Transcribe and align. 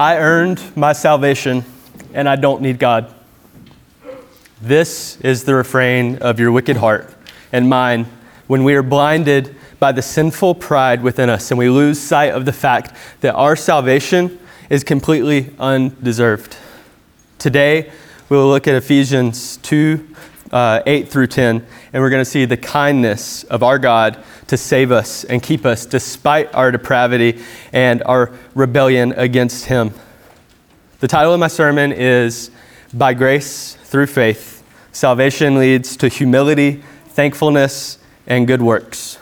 I 0.00 0.16
earned 0.16 0.62
my 0.78 0.94
salvation 0.94 1.62
and 2.14 2.26
I 2.26 2.36
don't 2.36 2.62
need 2.62 2.78
God. 2.78 3.14
This 4.62 5.20
is 5.20 5.44
the 5.44 5.54
refrain 5.54 6.16
of 6.22 6.40
your 6.40 6.52
wicked 6.52 6.78
heart 6.78 7.14
and 7.52 7.68
mine 7.68 8.06
when 8.46 8.64
we 8.64 8.74
are 8.76 8.82
blinded 8.82 9.54
by 9.78 9.92
the 9.92 10.00
sinful 10.00 10.54
pride 10.54 11.02
within 11.02 11.28
us 11.28 11.50
and 11.50 11.58
we 11.58 11.68
lose 11.68 12.00
sight 12.00 12.32
of 12.32 12.46
the 12.46 12.52
fact 12.54 12.96
that 13.20 13.34
our 13.34 13.54
salvation 13.54 14.38
is 14.70 14.84
completely 14.84 15.52
undeserved. 15.58 16.56
Today, 17.36 17.92
we 18.30 18.38
will 18.38 18.48
look 18.48 18.66
at 18.66 18.74
Ephesians 18.74 19.58
2 19.58 20.16
uh, 20.52 20.82
8 20.86 21.08
through 21.08 21.28
10, 21.28 21.64
and 21.92 22.02
we're 22.02 22.10
going 22.10 22.20
to 22.20 22.30
see 22.30 22.44
the 22.44 22.56
kindness 22.56 23.44
of 23.44 23.62
our 23.62 23.78
God 23.78 24.22
to 24.48 24.56
save 24.56 24.90
us 24.90 25.24
and 25.24 25.42
keep 25.42 25.64
us 25.64 25.86
despite 25.86 26.52
our 26.54 26.70
depravity 26.70 27.40
and 27.72 28.02
our 28.02 28.32
rebellion 28.54 29.12
against 29.12 29.66
Him. 29.66 29.92
The 30.98 31.08
title 31.08 31.32
of 31.32 31.40
my 31.40 31.48
sermon 31.48 31.92
is 31.92 32.50
By 32.92 33.14
Grace 33.14 33.76
Through 33.84 34.08
Faith. 34.08 34.62
Salvation 34.92 35.58
leads 35.58 35.96
to 35.98 36.08
humility, 36.08 36.82
thankfulness, 37.06 37.98
and 38.26 38.46
good 38.46 38.60
works. 38.60 39.18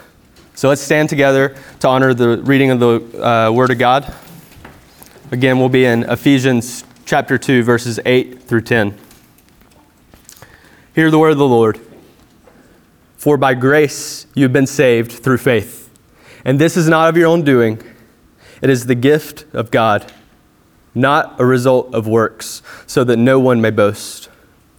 So 0.55 0.69
let's 0.69 0.81
stand 0.81 1.09
together 1.09 1.55
to 1.81 1.89
honor 1.89 2.15
the 2.15 2.39
reading 2.39 2.71
of 2.71 2.81
the 2.81 3.25
uh, 3.25 3.53
Word 3.53 3.71
of 3.71 3.79
God. 3.79 4.13
Again, 5.31 5.59
we'll 5.59 5.69
be 5.69 5.85
in 5.85 6.05
Ephesians 6.05 6.85
chapter 7.05 7.39
2, 7.39 7.63
verses 7.63 8.01
8 8.05 8.43
through 8.43 8.63
10. 8.63 8.99
Hear 10.99 11.13
the 11.13 11.19
word 11.21 11.31
of 11.31 11.39
the 11.39 11.47
Lord. 11.47 11.79
For 13.19 13.37
by 13.37 13.55
grace 13.55 14.27
you've 14.35 14.53
been 14.53 14.67
saved 14.67 15.13
through 15.13 15.39
faith. 15.39 15.89
And 16.45 16.59
this 16.59 16.77
is 16.77 16.89
not 16.89 17.09
of 17.09 17.17
your 17.17 17.29
own 17.29 17.43
doing, 17.45 17.81
it 18.61 18.69
is 18.69 18.87
the 18.87 18.97
gift 18.97 19.47
of 19.55 19.71
God, 19.71 20.11
not 20.97 21.41
a 21.41 21.45
result 21.45 21.95
of 21.95 22.09
works, 22.09 22.63
so 22.89 23.05
that 23.05 23.17
no 23.17 23.39
one 23.39 23.61
may 23.61 23.71
boast. 23.71 24.29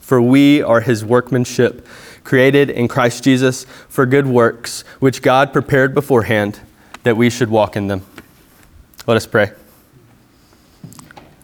For 0.01 0.21
we 0.21 0.61
are 0.61 0.81
his 0.81 1.05
workmanship, 1.05 1.87
created 2.25 2.69
in 2.69 2.89
Christ 2.89 3.23
Jesus 3.23 3.63
for 3.87 4.05
good 4.05 4.27
works, 4.27 4.81
which 4.99 5.21
God 5.21 5.53
prepared 5.53 5.93
beforehand 5.93 6.59
that 7.03 7.15
we 7.15 7.29
should 7.29 7.49
walk 7.49 7.77
in 7.77 7.87
them. 7.87 8.05
Let 9.07 9.15
us 9.15 9.25
pray. 9.25 9.53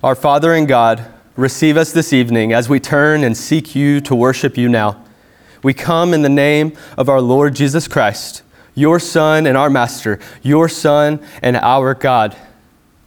Our 0.04 0.16
Father 0.16 0.54
and 0.54 0.68
God, 0.68 1.15
receive 1.36 1.76
us 1.76 1.92
this 1.92 2.14
evening 2.14 2.54
as 2.54 2.70
we 2.70 2.80
turn 2.80 3.24
and 3.24 3.36
seek 3.36 3.76
you 3.76 4.00
to 4.00 4.16
worship 4.16 4.58
you 4.58 4.70
now. 4.70 5.04
We 5.64 5.74
come 5.74 6.14
in 6.14 6.22
the 6.22 6.30
name 6.30 6.78
of 6.98 7.10
our 7.10 7.20
Lord 7.20 7.56
Jesus 7.56 7.90
Christ, 7.90 8.42
your 8.74 9.00
Son 9.00 9.46
and 9.46 9.58
our 9.58 9.70
Master, 9.70 10.18
your 10.42 10.70
Son 10.70 11.20
and 11.42 11.58
our 11.58 11.94
God. 11.94 12.38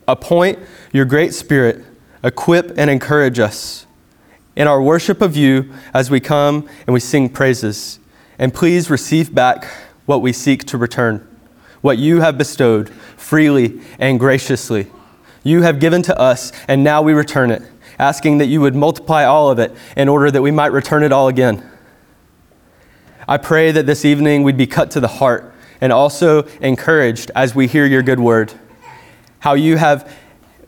Appoint 0.06 0.58
your 0.92 1.06
great 1.06 1.32
Spirit, 1.32 1.84
equip 2.22 2.76
and 2.76 2.90
encourage 2.90 3.38
us 3.38 3.86
in 4.54 4.66
our 4.66 4.82
worship 4.82 5.22
of 5.22 5.34
you 5.34 5.72
as 5.94 6.10
we 6.10 6.20
come 6.20 6.68
and 6.86 6.92
we 6.92 7.00
sing 7.00 7.30
praises. 7.30 7.98
And 8.38 8.52
please 8.52 8.90
receive 8.90 9.34
back 9.34 9.64
what 10.04 10.20
we 10.20 10.34
seek 10.34 10.64
to 10.64 10.76
return, 10.76 11.26
what 11.80 11.96
you 11.96 12.20
have 12.20 12.36
bestowed 12.36 12.90
freely 12.90 13.80
and 13.98 14.20
graciously. 14.20 14.88
You 15.44 15.62
have 15.62 15.80
given 15.80 16.02
to 16.02 16.18
us, 16.18 16.52
and 16.66 16.84
now 16.84 17.00
we 17.00 17.14
return 17.14 17.50
it 17.50 17.62
asking 17.98 18.38
that 18.38 18.46
you 18.46 18.60
would 18.60 18.74
multiply 18.74 19.24
all 19.24 19.50
of 19.50 19.58
it 19.58 19.74
in 19.96 20.08
order 20.08 20.30
that 20.30 20.42
we 20.42 20.50
might 20.50 20.72
return 20.72 21.02
it 21.02 21.12
all 21.12 21.28
again. 21.28 21.68
I 23.26 23.36
pray 23.36 23.72
that 23.72 23.86
this 23.86 24.04
evening 24.04 24.42
we'd 24.42 24.56
be 24.56 24.66
cut 24.66 24.90
to 24.92 25.00
the 25.00 25.08
heart 25.08 25.54
and 25.80 25.92
also 25.92 26.44
encouraged 26.60 27.30
as 27.34 27.54
we 27.54 27.66
hear 27.66 27.86
your 27.86 28.02
good 28.02 28.20
word. 28.20 28.52
How 29.40 29.54
you 29.54 29.76
have 29.76 30.10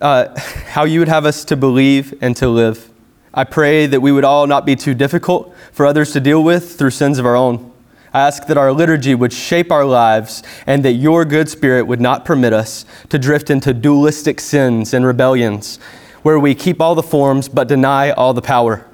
uh, 0.01 0.39
how 0.41 0.85
you 0.85 0.99
would 1.01 1.09
have 1.09 1.27
us 1.27 1.45
to 1.47 1.57
believe 1.57 2.15
and 2.21 2.37
to 2.37 2.49
live. 2.49 2.91
I 3.33 3.45
pray 3.45 3.87
that 3.87 4.01
we 4.01 4.11
would 4.11 4.25
all 4.25 4.47
not 4.47 4.67
be 4.67 4.75
too 4.75 4.95
difficult 4.95 5.55
for 5.73 5.87
others 5.87 6.13
to 6.13 6.21
deal 6.21 6.43
with 6.43 6.79
through 6.79 6.91
sins 6.91 7.19
of 7.19 7.27
our 7.27 7.37
own. 7.37 7.73
I 8.13 8.27
ask 8.27 8.47
that 8.49 8.57
our 8.57 8.73
liturgy 8.73 9.15
would 9.15 9.33
shape 9.33 9.71
our 9.71 9.85
lives 9.85 10.43
and 10.67 10.85
that 10.85 10.95
your 10.95 11.25
good 11.25 11.49
spirit 11.49 11.85
would 11.85 12.01
not 12.01 12.25
permit 12.25 12.53
us 12.53 12.85
to 13.09 13.19
drift 13.21 13.51
into 13.51 13.73
dualistic 13.73 14.41
sins 14.41 14.93
and 14.93 15.07
rebellions 15.07 15.79
where 16.23 16.39
we 16.39 16.55
keep 16.55 16.81
all 16.81 16.95
the 16.95 17.03
forms 17.03 17.49
but 17.49 17.69
deny 17.69 18.11
all 18.11 18.35
the 18.35 18.43
power. 18.43 18.87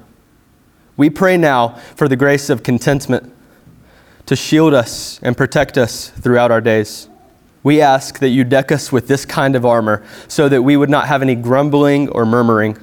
We 0.95 1.09
pray 1.09 1.37
now 1.37 1.69
for 1.95 2.07
the 2.07 2.15
grace 2.15 2.49
of 2.49 2.63
contentment 2.63 3.33
to 4.25 4.35
shield 4.35 4.73
us 4.73 5.19
and 5.21 5.37
protect 5.37 5.77
us 5.77 6.09
throughout 6.09 6.51
our 6.51 6.61
days. 6.61 7.07
We 7.63 7.81
ask 7.81 8.19
that 8.19 8.29
you 8.29 8.43
deck 8.43 8.71
us 8.71 8.91
with 8.91 9.07
this 9.07 9.25
kind 9.25 9.55
of 9.55 9.65
armor 9.65 10.05
so 10.27 10.47
that 10.49 10.61
we 10.61 10.77
would 10.77 10.89
not 10.89 11.07
have 11.07 11.21
any 11.21 11.35
grumbling 11.35 12.09
or 12.09 12.25
murmuring. 12.25 12.77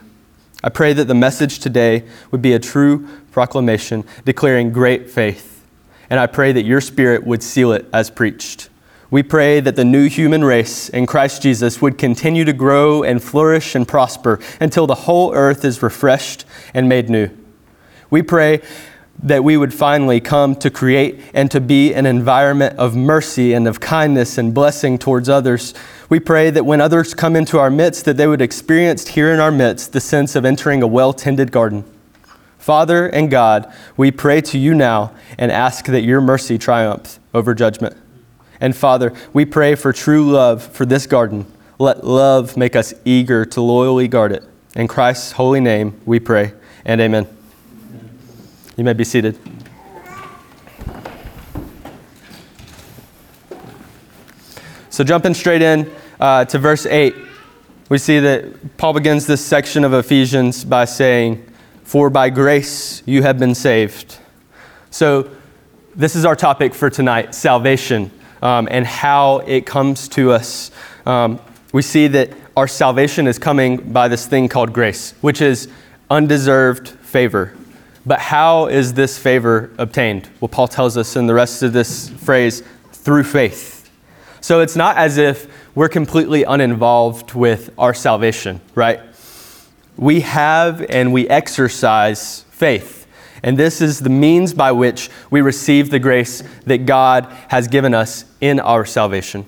I 0.62 0.69
pray 0.69 0.93
that 0.94 1.06
the 1.06 1.15
message 1.15 1.59
today 1.59 2.05
would 2.31 2.43
be 2.43 2.53
a 2.53 2.59
true 2.59 3.09
proclamation 3.32 4.05
declaring 4.25 4.72
great 4.72 5.11
faith. 5.11 5.62
And 6.09 6.21
I 6.21 6.26
pray 6.26 6.53
that 6.53 6.65
your 6.65 6.81
spirit 6.81 7.25
would 7.25 7.43
seal 7.43 7.72
it 7.72 7.87
as 7.93 8.11
preached. 8.11 8.69
We 9.10 9.22
pray 9.22 9.60
that 9.60 9.76
the 9.76 9.84
new 9.84 10.09
human 10.09 10.44
race 10.44 10.88
in 10.88 11.06
Christ 11.06 11.42
Jesus 11.42 11.81
would 11.81 11.98
continue 11.98 12.44
to 12.44 12.53
grow 12.53 13.03
and 13.03 13.22
flourish 13.22 13.75
and 13.75 13.87
prosper 13.87 14.41
until 14.60 14.87
the 14.87 14.94
whole 14.94 15.34
earth 15.34 15.65
is 15.65 15.82
refreshed 15.82 16.44
and 16.72 16.88
made 16.88 17.09
new. 17.09 17.31
We 18.10 18.22
pray 18.22 18.62
that 19.22 19.44
we 19.44 19.56
would 19.56 19.72
finally 19.72 20.20
come 20.20 20.56
to 20.56 20.70
create 20.70 21.20
and 21.32 21.50
to 21.50 21.60
be 21.60 21.94
an 21.94 22.06
environment 22.06 22.76
of 22.78 22.97
mercy 22.97 23.53
and 23.53 23.69
of 23.69 23.78
kindness 23.81 24.38
and 24.38 24.53
blessing 24.53 24.98
towards 24.98 25.28
others. 25.28 25.75
We 26.09 26.19
pray 26.19 26.50
that 26.50 26.64
when 26.64 26.81
others 26.81 27.14
come 27.14 27.37
into 27.37 27.59
our 27.59 27.70
midst 27.70 28.04
that 28.06 28.16
they 28.16 28.26
would 28.26 28.43
experience 28.43 29.09
here 29.09 29.32
in 29.32 29.38
our 29.38 29.53
midst 29.53 29.93
the 29.93 30.00
sense 30.00 30.34
of 30.34 30.44
entering 30.44 30.82
a 30.82 30.87
well-tended 30.87 31.53
garden. 31.53 31.84
Father 32.59 33.06
and 33.06 33.31
God, 33.31 33.72
we 33.97 34.10
pray 34.10 34.41
to 34.41 34.59
you 34.59 34.75
now 34.75 35.14
and 35.38 35.53
ask 35.53 35.87
that 35.87 36.03
your 36.03 36.20
mercy 36.20 36.59
triumph 36.59 37.20
over 37.32 37.54
judgment. 37.54 37.97
And 38.64 38.75
Father, 38.75 39.12
we 39.34 39.44
pray 39.44 39.75
for 39.75 39.92
true 39.92 40.30
love 40.30 40.62
for 40.62 40.86
this 40.86 41.06
garden. 41.06 41.44
Let 41.78 42.02
love 42.02 42.56
make 42.56 42.75
us 42.75 42.94
eager 43.04 43.44
to 43.44 43.60
loyally 43.60 44.08
guard 44.08 44.32
it. 44.32 44.42
In 44.75 44.88
Christ's 44.88 45.32
holy 45.32 45.60
name, 45.60 46.00
we 46.06 46.19
pray, 46.19 46.54
and 46.86 46.98
amen. 46.98 47.28
You 48.78 48.84
may 48.84 48.94
be 48.94 49.04
seated. 49.04 49.38
So, 54.88 55.04
jumping 55.04 55.34
straight 55.34 55.60
in 55.60 55.92
uh, 56.19 56.46
to 56.46 56.58
verse 56.58 56.86
8, 56.86 57.14
we 57.91 57.98
see 57.98 58.19
that 58.19 58.78
Paul 58.78 58.94
begins 58.94 59.26
this 59.26 59.44
section 59.44 59.84
of 59.84 59.92
Ephesians 59.92 60.64
by 60.64 60.86
saying, 60.86 61.46
For 61.82 62.08
by 62.08 62.31
grace 62.31 63.02
you 63.04 63.25
have 63.25 63.38
been 63.38 63.54
saved. 63.54 64.16
So, 64.91 65.28
this 65.94 66.16
is 66.16 66.25
our 66.25 66.34
topic 66.34 66.72
for 66.75 66.88
tonight 66.88 67.34
salvation 67.34 68.10
um, 68.42 68.68
and 68.70 68.86
how 68.86 69.38
it 69.38 69.66
comes 69.66 70.08
to 70.08 70.32
us. 70.32 70.70
Um, 71.06 71.40
we 71.72 71.82
see 71.82 72.06
that 72.08 72.30
our 72.56 72.68
salvation 72.68 73.26
is 73.26 73.38
coming 73.38 73.92
by 73.92 74.08
this 74.08 74.26
thing 74.26 74.48
called 74.48 74.72
grace, 74.72 75.12
which 75.20 75.40
is 75.40 75.68
undeserved 76.10 76.88
favor. 76.88 77.54
But 78.06 78.20
how 78.20 78.66
is 78.66 78.94
this 78.94 79.18
favor 79.18 79.70
obtained? 79.78 80.28
Well, 80.40 80.48
Paul 80.48 80.68
tells 80.68 80.96
us 80.96 81.16
in 81.16 81.26
the 81.26 81.34
rest 81.34 81.62
of 81.62 81.72
this 81.72 82.10
phrase 82.10 82.62
through 82.92 83.24
faith. 83.24 83.90
So 84.40 84.60
it's 84.60 84.76
not 84.76 84.98
as 84.98 85.16
if 85.16 85.48
we're 85.74 85.88
completely 85.88 86.44
uninvolved 86.44 87.34
with 87.34 87.70
our 87.78 87.94
salvation, 87.94 88.60
right? 88.74 89.00
We 89.96 90.20
have 90.20 90.82
and 90.82 91.12
we 91.12 91.28
exercise 91.28 92.44
faith. 92.50 93.03
And 93.44 93.59
this 93.59 93.82
is 93.82 94.00
the 94.00 94.09
means 94.09 94.55
by 94.55 94.72
which 94.72 95.10
we 95.31 95.43
receive 95.43 95.91
the 95.91 95.99
grace 95.99 96.43
that 96.65 96.87
God 96.87 97.27
has 97.49 97.69
given 97.69 97.93
us 97.93 98.25
in 98.41 98.59
our 98.59 98.87
salvation. 98.87 99.44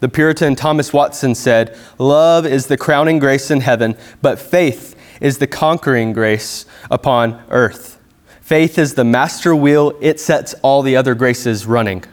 The 0.00 0.08
Puritan 0.08 0.56
Thomas 0.56 0.90
Watson 0.90 1.34
said, 1.34 1.76
Love 1.98 2.46
is 2.46 2.68
the 2.68 2.78
crowning 2.78 3.18
grace 3.18 3.50
in 3.50 3.60
heaven, 3.60 3.94
but 4.22 4.38
faith 4.38 4.96
is 5.20 5.36
the 5.36 5.46
conquering 5.46 6.14
grace 6.14 6.64
upon 6.90 7.42
earth. 7.50 8.00
Faith 8.40 8.78
is 8.78 8.94
the 8.94 9.04
master 9.04 9.54
wheel, 9.54 9.92
it 10.00 10.18
sets 10.18 10.54
all 10.62 10.80
the 10.80 10.96
other 10.96 11.14
graces 11.14 11.66
running. 11.66 12.04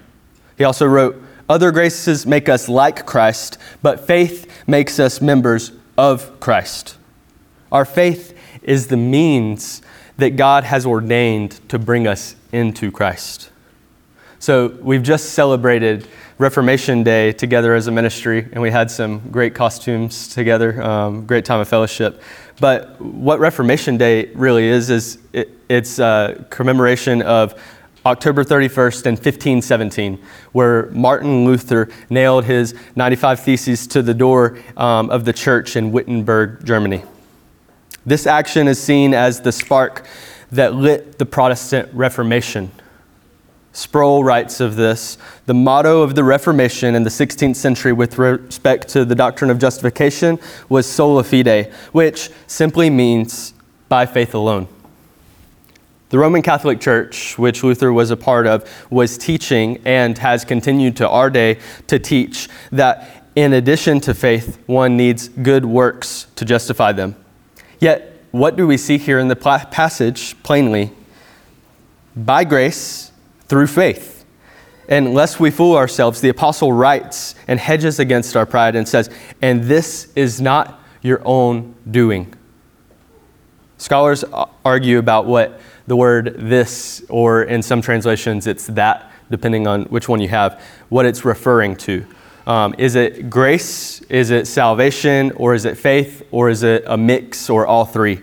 He 0.57 0.65
also 0.65 0.85
wrote, 0.85 1.23
Other 1.47 1.71
graces 1.71 2.25
make 2.25 2.49
us 2.49 2.67
like 2.67 3.05
Christ, 3.05 3.57
but 3.81 4.05
faith 4.05 4.45
makes 4.67 4.99
us 4.99 5.21
members 5.21 5.71
of 5.97 6.37
Christ. 6.41 6.97
Our 7.71 7.85
faith 7.85 8.37
is 8.61 8.87
the 8.87 8.97
means 8.97 9.81
that 10.17 10.35
God 10.35 10.63
has 10.63 10.85
ordained 10.85 11.59
to 11.69 11.79
bring 11.79 12.07
us 12.07 12.35
into 12.51 12.91
Christ. 12.91 13.49
So 14.39 14.67
we've 14.81 15.03
just 15.03 15.31
celebrated 15.31 16.07
Reformation 16.37 17.03
Day 17.03 17.31
together 17.31 17.75
as 17.75 17.87
a 17.87 17.91
ministry, 17.91 18.47
and 18.51 18.61
we 18.61 18.71
had 18.71 18.91
some 18.91 19.19
great 19.31 19.55
costumes 19.55 20.27
together, 20.27 20.81
um, 20.83 21.25
great 21.25 21.45
time 21.45 21.59
of 21.61 21.67
fellowship. 21.67 22.21
But 22.59 22.99
what 22.99 23.39
Reformation 23.39 23.97
Day 23.97 24.25
really 24.33 24.65
is, 24.65 24.89
is 24.89 25.19
it, 25.31 25.49
it's 25.69 25.99
a 25.99 26.45
commemoration 26.49 27.21
of 27.21 27.59
October 28.05 28.43
31st 28.43 29.05
in 29.05 29.13
1517, 29.13 30.21
where 30.51 30.87
Martin 30.87 31.45
Luther 31.45 31.87
nailed 32.09 32.43
his 32.43 32.75
95 32.97 33.39
Theses 33.39 33.87
to 33.87 34.01
the 34.01 34.13
door 34.13 34.57
um, 34.75 35.09
of 35.09 35.23
the 35.23 35.31
church 35.31 35.77
in 35.77 35.93
Wittenberg, 35.93 36.65
Germany. 36.65 37.03
This 38.05 38.27
action 38.27 38.67
is 38.67 38.81
seen 38.81 39.13
as 39.13 39.41
the 39.41 39.51
spark 39.51 40.05
that 40.51 40.75
lit 40.75 41.17
the 41.17 41.25
Protestant 41.25 41.89
Reformation. 41.93 42.71
Sproul 43.71 44.23
writes 44.23 44.59
of 44.59 44.75
this 44.75 45.17
the 45.47 45.53
motto 45.53 46.01
of 46.01 46.13
the 46.13 46.23
Reformation 46.23 46.95
in 46.95 47.03
the 47.03 47.09
16th 47.09 47.55
century 47.55 47.91
with 47.91 48.17
respect 48.17 48.87
to 48.89 49.03
the 49.03 49.15
doctrine 49.15 49.49
of 49.49 49.57
justification 49.57 50.37
was 50.69 50.85
sola 50.85 51.23
fide, 51.23 51.71
which 51.91 52.29
simply 52.45 52.89
means 52.89 53.53
by 53.89 54.05
faith 54.05 54.35
alone. 54.35 54.67
The 56.09 56.19
Roman 56.19 56.43
Catholic 56.43 56.79
Church, 56.79 57.39
which 57.39 57.63
Luther 57.63 57.91
was 57.91 58.11
a 58.11 58.17
part 58.17 58.45
of, 58.45 58.69
was 58.91 59.17
teaching 59.17 59.81
and 59.85 60.15
has 60.19 60.45
continued 60.45 60.95
to 60.97 61.09
our 61.09 61.31
day 61.31 61.57
to 61.87 61.97
teach 61.97 62.49
that 62.71 63.25
in 63.35 63.53
addition 63.53 63.99
to 64.01 64.13
faith, 64.13 64.61
one 64.67 64.95
needs 64.95 65.29
good 65.29 65.65
works 65.65 66.27
to 66.35 66.45
justify 66.45 66.91
them. 66.91 67.15
Yet, 67.83 68.13
what 68.31 68.55
do 68.55 68.65
we 68.65 68.77
see 68.77 68.97
here 68.97 69.19
in 69.19 69.27
the 69.27 69.35
passage 69.35 70.41
plainly? 70.41 70.93
By 72.15 72.45
grace, 72.45 73.11
through 73.49 73.67
faith. 73.67 74.23
And 74.87 75.13
lest 75.13 75.41
we 75.41 75.51
fool 75.51 75.75
ourselves, 75.75 76.21
the 76.21 76.29
apostle 76.29 76.71
writes 76.71 77.35
and 77.45 77.59
hedges 77.59 77.99
against 77.99 78.37
our 78.37 78.45
pride 78.45 78.77
and 78.77 78.87
says, 78.87 79.09
And 79.41 79.65
this 79.65 80.13
is 80.15 80.39
not 80.39 80.79
your 81.01 81.21
own 81.25 81.75
doing. 81.91 82.33
Scholars 83.79 84.23
argue 84.63 84.97
about 84.97 85.25
what 85.25 85.59
the 85.85 85.97
word 85.97 86.35
this, 86.37 87.03
or 87.09 87.43
in 87.43 87.61
some 87.61 87.81
translations, 87.81 88.47
it's 88.47 88.67
that, 88.67 89.11
depending 89.29 89.67
on 89.67 89.83
which 89.87 90.07
one 90.07 90.21
you 90.21 90.29
have, 90.29 90.63
what 90.87 91.05
it's 91.05 91.25
referring 91.25 91.75
to. 91.75 92.05
Um, 92.45 92.75
is 92.77 92.95
it 92.95 93.29
grace? 93.29 94.01
Is 94.03 94.31
it 94.31 94.47
salvation? 94.47 95.31
Or 95.31 95.53
is 95.53 95.65
it 95.65 95.77
faith? 95.77 96.25
Or 96.31 96.49
is 96.49 96.63
it 96.63 96.83
a 96.87 96.97
mix 96.97 97.49
or 97.49 97.65
all 97.65 97.85
three? 97.85 98.21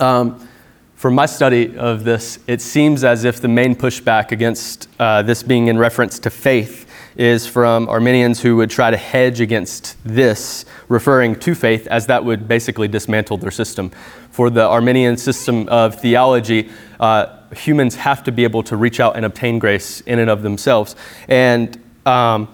Um, 0.00 0.48
from 0.96 1.14
my 1.14 1.26
study 1.26 1.76
of 1.76 2.04
this, 2.04 2.38
it 2.46 2.60
seems 2.60 3.04
as 3.04 3.24
if 3.24 3.40
the 3.40 3.48
main 3.48 3.76
pushback 3.76 4.32
against 4.32 4.88
uh, 4.98 5.22
this 5.22 5.42
being 5.42 5.68
in 5.68 5.78
reference 5.78 6.18
to 6.20 6.30
faith 6.30 6.86
is 7.16 7.46
from 7.46 7.88
Arminians 7.88 8.40
who 8.40 8.56
would 8.56 8.70
try 8.70 8.90
to 8.90 8.96
hedge 8.96 9.40
against 9.40 9.96
this, 10.04 10.64
referring 10.88 11.38
to 11.40 11.54
faith, 11.54 11.86
as 11.86 12.06
that 12.06 12.24
would 12.24 12.46
basically 12.48 12.88
dismantle 12.88 13.38
their 13.38 13.50
system. 13.50 13.90
For 14.30 14.50
the 14.50 14.66
Arminian 14.66 15.16
system 15.16 15.68
of 15.68 16.00
theology, 16.00 16.70
uh, 17.00 17.38
humans 17.54 17.94
have 17.96 18.22
to 18.24 18.32
be 18.32 18.44
able 18.44 18.62
to 18.64 18.76
reach 18.76 19.00
out 19.00 19.16
and 19.16 19.24
obtain 19.24 19.58
grace 19.58 20.00
in 20.02 20.18
and 20.18 20.28
of 20.28 20.42
themselves. 20.42 20.96
And 21.28 21.80
um, 22.04 22.48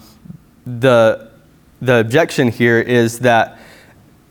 the, 0.66 1.30
the 1.80 2.00
objection 2.00 2.48
here 2.48 2.80
is 2.80 3.20
that 3.20 3.58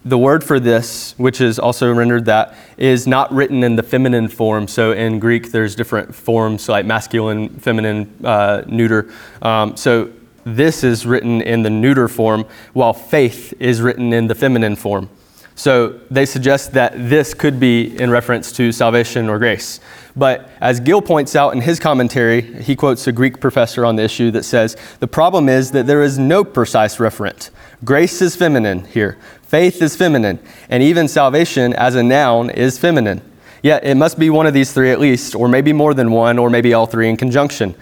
the 0.03 0.17
word 0.17 0.43
for 0.43 0.59
this, 0.59 1.13
which 1.17 1.41
is 1.41 1.59
also 1.59 1.93
rendered 1.93 2.25
that, 2.25 2.55
is 2.77 3.05
not 3.05 3.31
written 3.31 3.63
in 3.63 3.75
the 3.75 3.83
feminine 3.83 4.27
form. 4.27 4.67
So 4.67 4.93
in 4.93 5.19
Greek, 5.19 5.51
there's 5.51 5.75
different 5.75 6.15
forms 6.15 6.67
like 6.67 6.85
masculine, 6.85 7.49
feminine, 7.49 8.13
uh, 8.23 8.63
neuter. 8.65 9.11
Um, 9.41 9.77
so 9.77 10.11
this 10.43 10.83
is 10.83 11.05
written 11.05 11.41
in 11.41 11.61
the 11.61 11.69
neuter 11.69 12.07
form, 12.07 12.45
while 12.73 12.93
faith 12.93 13.53
is 13.59 13.79
written 13.81 14.11
in 14.11 14.25
the 14.25 14.33
feminine 14.33 14.75
form. 14.75 15.09
So 15.55 15.99
they 16.09 16.25
suggest 16.25 16.73
that 16.73 16.93
this 16.95 17.33
could 17.33 17.59
be 17.59 17.99
in 17.99 18.09
reference 18.09 18.51
to 18.53 18.71
salvation 18.71 19.29
or 19.29 19.37
grace. 19.37 19.79
But 20.15 20.49
as 20.59 20.79
Gill 20.79 21.01
points 21.01 21.35
out 21.35 21.53
in 21.53 21.61
his 21.61 21.79
commentary, 21.79 22.41
he 22.61 22.75
quotes 22.75 23.07
a 23.07 23.11
Greek 23.11 23.39
professor 23.39 23.85
on 23.85 23.95
the 23.95 24.03
issue 24.03 24.31
that 24.31 24.43
says 24.43 24.75
the 24.99 25.07
problem 25.07 25.47
is 25.49 25.71
that 25.71 25.87
there 25.87 26.01
is 26.01 26.17
no 26.17 26.43
precise 26.43 26.97
referent. 26.97 27.49
Grace 27.83 28.21
is 28.21 28.35
feminine 28.35 28.85
here, 28.85 29.17
faith 29.43 29.81
is 29.81 29.95
feminine, 29.95 30.39
and 30.69 30.83
even 30.83 31.07
salvation 31.07 31.73
as 31.73 31.95
a 31.95 32.03
noun 32.03 32.49
is 32.49 32.77
feminine. 32.77 33.21
Yet 33.63 33.83
it 33.83 33.95
must 33.95 34.17
be 34.17 34.29
one 34.29 34.47
of 34.47 34.53
these 34.53 34.73
three 34.73 34.91
at 34.91 34.99
least, 34.99 35.35
or 35.35 35.47
maybe 35.47 35.71
more 35.71 35.93
than 35.93 36.11
one, 36.11 36.39
or 36.39 36.49
maybe 36.49 36.73
all 36.73 36.87
three 36.87 37.09
in 37.09 37.17
conjunction. 37.17 37.75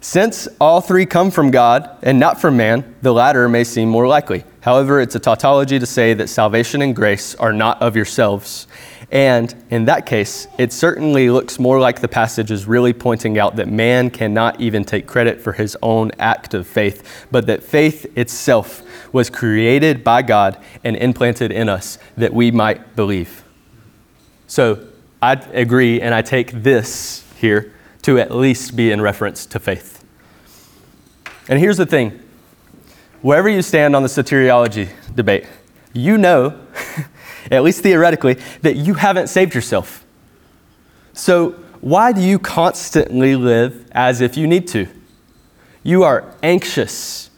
Since 0.00 0.48
all 0.60 0.80
three 0.80 1.04
come 1.06 1.30
from 1.30 1.50
God 1.50 1.90
and 2.02 2.18
not 2.18 2.40
from 2.40 2.56
man, 2.56 2.94
the 3.02 3.12
latter 3.12 3.48
may 3.48 3.64
seem 3.64 3.88
more 3.88 4.06
likely. 4.06 4.44
However, 4.66 5.00
it's 5.00 5.14
a 5.14 5.20
tautology 5.20 5.78
to 5.78 5.86
say 5.86 6.12
that 6.14 6.28
salvation 6.28 6.82
and 6.82 6.94
grace 6.94 7.36
are 7.36 7.52
not 7.52 7.80
of 7.80 7.94
yourselves. 7.94 8.66
And 9.12 9.54
in 9.70 9.84
that 9.84 10.06
case, 10.06 10.48
it 10.58 10.72
certainly 10.72 11.30
looks 11.30 11.60
more 11.60 11.78
like 11.78 12.00
the 12.00 12.08
passage 12.08 12.50
is 12.50 12.66
really 12.66 12.92
pointing 12.92 13.38
out 13.38 13.54
that 13.56 13.68
man 13.68 14.10
cannot 14.10 14.60
even 14.60 14.84
take 14.84 15.06
credit 15.06 15.40
for 15.40 15.52
his 15.52 15.76
own 15.82 16.10
act 16.18 16.52
of 16.52 16.66
faith, 16.66 17.28
but 17.30 17.46
that 17.46 17.62
faith 17.62 18.06
itself 18.18 18.82
was 19.12 19.30
created 19.30 20.02
by 20.02 20.22
God 20.22 20.60
and 20.82 20.96
implanted 20.96 21.52
in 21.52 21.68
us 21.68 22.00
that 22.16 22.34
we 22.34 22.50
might 22.50 22.96
believe. 22.96 23.44
So 24.48 24.84
I 25.22 25.34
agree, 25.34 26.00
and 26.00 26.12
I 26.12 26.22
take 26.22 26.50
this 26.50 27.24
here 27.38 27.72
to 28.02 28.18
at 28.18 28.32
least 28.32 28.74
be 28.74 28.90
in 28.90 29.00
reference 29.00 29.46
to 29.46 29.60
faith. 29.60 30.04
And 31.48 31.60
here's 31.60 31.76
the 31.76 31.86
thing 31.86 32.20
wherever 33.22 33.48
you 33.48 33.62
stand 33.62 33.96
on 33.96 34.02
the 34.02 34.08
soteriology 34.08 34.88
debate, 35.14 35.46
you 35.92 36.18
know, 36.18 36.58
at 37.50 37.62
least 37.62 37.82
theoretically, 37.82 38.34
that 38.62 38.76
you 38.76 38.94
haven't 38.94 39.28
saved 39.28 39.54
yourself. 39.54 40.04
So, 41.12 41.52
why 41.80 42.12
do 42.12 42.20
you 42.20 42.38
constantly 42.38 43.36
live 43.36 43.88
as 43.92 44.20
if 44.20 44.36
you 44.36 44.46
need 44.46 44.66
to? 44.68 44.88
You 45.82 46.02
are 46.02 46.34
anxious, 46.42 47.30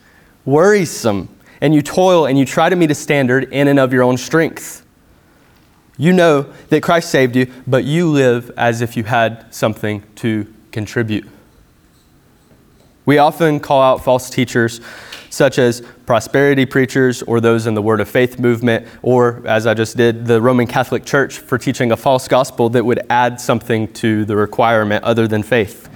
worrisome, 0.45 1.29
and 1.61 1.75
you 1.75 1.83
toil 1.83 2.27
and 2.27 2.39
you 2.39 2.45
try 2.45 2.69
to 2.69 2.77
meet 2.77 2.91
a 2.91 2.95
standard 2.95 3.53
in 3.53 3.69
and 3.69 3.79
of 3.79 3.93
your 3.93 4.03
own 4.03 4.17
strength. 4.17 4.85
You 5.97 6.13
know 6.13 6.53
that 6.69 6.83
Christ 6.83 7.11
saved 7.11 7.35
you, 7.37 7.53
but 7.67 7.85
you 7.85 8.09
live 8.09 8.51
as 8.57 8.81
if 8.81 8.97
you 8.97 9.05
had 9.05 9.53
something 9.53 10.03
to 10.17 10.53
contribute. 10.71 11.29
We 13.05 13.19
often 13.19 13.59
call 13.59 13.83
out 13.83 14.05
false 14.05 14.31
teachers, 14.31 14.81
such 15.31 15.59
as 15.59 15.83
prosperity 16.07 16.67
preachers 16.67 17.23
or 17.23 17.41
those 17.41 17.67
in 17.67 17.75
the 17.75 17.83
Word 17.83 18.01
of 18.01 18.09
Faith 18.09 18.39
movement, 18.39 18.87
or 19.03 19.43
as 19.47 19.67
I 19.67 19.75
just 19.75 19.97
did, 19.97 20.27
the 20.27 20.41
Roman 20.41 20.67
Catholic 20.67 21.05
Church 21.05 21.39
for 21.39 21.59
teaching 21.59 21.93
a 21.93 21.97
false 21.97 22.29
gospel 22.29 22.69
that 22.71 22.85
would 22.85 23.01
add 23.11 23.41
something 23.41 23.93
to 23.95 24.25
the 24.25 24.37
requirement 24.37 25.05
other 25.05 25.29
than 25.29 25.43
faith. 25.43 25.89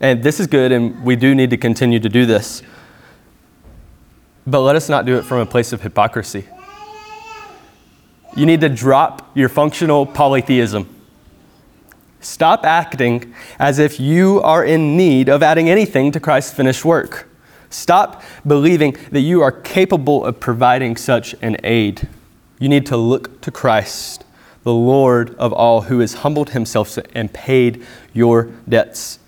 And 0.00 0.22
this 0.22 0.40
is 0.40 0.46
good, 0.46 0.72
and 0.72 1.04
we 1.04 1.16
do 1.16 1.34
need 1.34 1.50
to 1.50 1.56
continue 1.56 2.00
to 2.00 2.08
do 2.08 2.24
this. 2.24 2.62
But 4.46 4.60
let 4.60 4.76
us 4.76 4.88
not 4.88 5.04
do 5.04 5.18
it 5.18 5.24
from 5.24 5.38
a 5.38 5.46
place 5.46 5.72
of 5.72 5.82
hypocrisy. 5.82 6.46
You 8.36 8.46
need 8.46 8.60
to 8.60 8.68
drop 8.68 9.30
your 9.36 9.48
functional 9.48 10.06
polytheism. 10.06 10.88
Stop 12.20 12.64
acting 12.64 13.34
as 13.58 13.78
if 13.78 14.00
you 14.00 14.40
are 14.42 14.64
in 14.64 14.96
need 14.96 15.28
of 15.28 15.42
adding 15.42 15.68
anything 15.68 16.12
to 16.12 16.20
Christ's 16.20 16.54
finished 16.54 16.84
work. 16.84 17.27
Stop 17.70 18.22
believing 18.46 18.96
that 19.10 19.20
you 19.20 19.42
are 19.42 19.52
capable 19.52 20.24
of 20.24 20.40
providing 20.40 20.96
such 20.96 21.34
an 21.42 21.56
aid. 21.64 22.08
You 22.58 22.68
need 22.68 22.86
to 22.86 22.96
look 22.96 23.40
to 23.42 23.50
Christ, 23.50 24.24
the 24.62 24.72
Lord 24.72 25.34
of 25.36 25.52
all, 25.52 25.82
who 25.82 26.00
has 26.00 26.14
humbled 26.14 26.50
himself 26.50 26.98
and 27.14 27.32
paid 27.32 27.84
your 28.12 28.50
debts. 28.68 29.18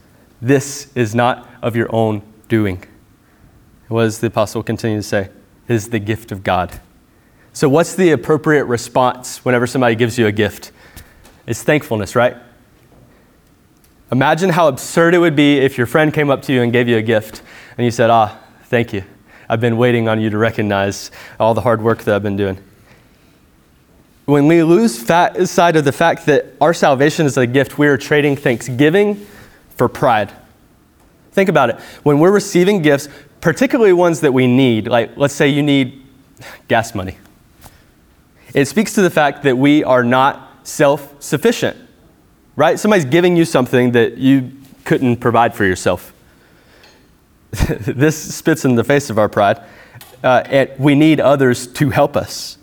This 0.40 0.90
is 0.94 1.14
not 1.14 1.48
of 1.62 1.76
your 1.76 1.94
own 1.94 2.22
doing. 2.48 2.82
What 3.88 4.04
does 4.04 4.20
the 4.20 4.28
apostle 4.28 4.62
continue 4.62 4.98
to 4.98 5.02
say? 5.02 5.28
It 5.68 5.74
is 5.74 5.90
the 5.90 5.98
gift 5.98 6.32
of 6.32 6.42
God. 6.42 6.80
So, 7.52 7.68
what's 7.68 7.94
the 7.94 8.12
appropriate 8.12 8.64
response 8.64 9.44
whenever 9.44 9.66
somebody 9.66 9.96
gives 9.96 10.16
you 10.16 10.26
a 10.26 10.32
gift? 10.32 10.72
It's 11.46 11.62
thankfulness, 11.62 12.14
right? 12.14 12.36
Imagine 14.12 14.50
how 14.50 14.68
absurd 14.68 15.14
it 15.14 15.18
would 15.18 15.36
be 15.36 15.58
if 15.58 15.76
your 15.76 15.86
friend 15.86 16.12
came 16.12 16.30
up 16.30 16.42
to 16.42 16.52
you 16.52 16.62
and 16.62 16.72
gave 16.72 16.88
you 16.88 16.96
a 16.96 17.02
gift 17.02 17.42
and 17.80 17.84
you 17.86 17.90
said, 17.90 18.10
Ah, 18.10 18.38
thank 18.64 18.92
you. 18.92 19.02
I've 19.48 19.60
been 19.60 19.78
waiting 19.78 20.06
on 20.06 20.20
you 20.20 20.28
to 20.28 20.36
recognize 20.36 21.10
all 21.38 21.54
the 21.54 21.62
hard 21.62 21.80
work 21.80 22.04
that 22.04 22.14
I've 22.14 22.22
been 22.22 22.36
doing. 22.36 22.62
When 24.26 24.46
we 24.46 24.62
lose 24.62 24.94
sight 24.96 25.76
of 25.76 25.84
the 25.84 25.92
fact 25.92 26.26
that 26.26 26.46
our 26.60 26.74
salvation 26.74 27.24
is 27.24 27.38
a 27.38 27.46
gift, 27.46 27.78
we 27.78 27.88
are 27.88 27.96
trading 27.96 28.36
thanksgiving 28.36 29.26
for 29.76 29.88
pride. 29.88 30.30
Think 31.32 31.48
about 31.48 31.70
it. 31.70 31.80
When 32.02 32.18
we're 32.18 32.30
receiving 32.30 32.82
gifts, 32.82 33.08
particularly 33.40 33.94
ones 33.94 34.20
that 34.20 34.32
we 34.32 34.46
need, 34.46 34.86
like 34.86 35.16
let's 35.16 35.32
say 35.32 35.48
you 35.48 35.62
need 35.62 36.06
gas 36.68 36.94
money, 36.94 37.16
it 38.52 38.66
speaks 38.66 38.92
to 38.96 39.00
the 39.00 39.10
fact 39.10 39.42
that 39.44 39.56
we 39.56 39.82
are 39.84 40.04
not 40.04 40.68
self 40.68 41.14
sufficient 41.22 41.78
right? 42.60 42.78
Somebody's 42.78 43.06
giving 43.06 43.38
you 43.38 43.46
something 43.46 43.92
that 43.92 44.18
you 44.18 44.52
couldn't 44.84 45.16
provide 45.16 45.54
for 45.54 45.64
yourself. 45.64 46.12
this 47.80 48.34
spits 48.34 48.64
in 48.64 48.74
the 48.74 48.84
face 48.84 49.10
of 49.10 49.18
our 49.18 49.28
pride. 49.28 49.60
Uh, 50.22 50.42
and 50.46 50.70
we 50.78 50.94
need 50.94 51.20
others 51.20 51.66
to 51.66 51.90
help 51.90 52.16
us. 52.16 52.58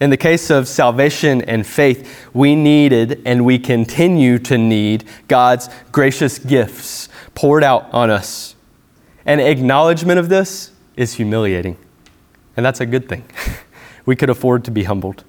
In 0.00 0.10
the 0.10 0.16
case 0.16 0.50
of 0.50 0.68
salvation 0.68 1.42
and 1.42 1.66
faith, 1.66 2.28
we 2.32 2.54
needed 2.54 3.22
and 3.24 3.44
we 3.44 3.58
continue 3.58 4.38
to 4.40 4.56
need 4.56 5.04
God's 5.26 5.68
gracious 5.90 6.38
gifts 6.38 7.08
poured 7.34 7.64
out 7.64 7.92
on 7.92 8.10
us. 8.10 8.54
And 9.26 9.40
acknowledgement 9.40 10.20
of 10.20 10.28
this 10.28 10.70
is 10.96 11.14
humiliating. 11.14 11.76
And 12.56 12.64
that's 12.64 12.80
a 12.80 12.86
good 12.86 13.08
thing. 13.08 13.24
we 14.06 14.14
could 14.14 14.30
afford 14.30 14.64
to 14.66 14.70
be 14.70 14.84
humbled. 14.84 15.24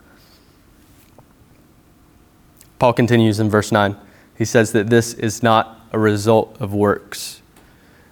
Paul 2.77 2.93
continues 2.93 3.39
in 3.39 3.49
verse 3.49 3.71
9. 3.71 3.95
He 4.37 4.45
says 4.45 4.71
that 4.71 4.89
this 4.89 5.13
is 5.13 5.43
not 5.43 5.81
a 5.91 5.99
result 5.99 6.55
of 6.61 6.73
works. 6.73 7.41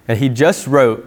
And 0.07 0.17
he 0.17 0.29
just 0.29 0.67
wrote, 0.67 1.05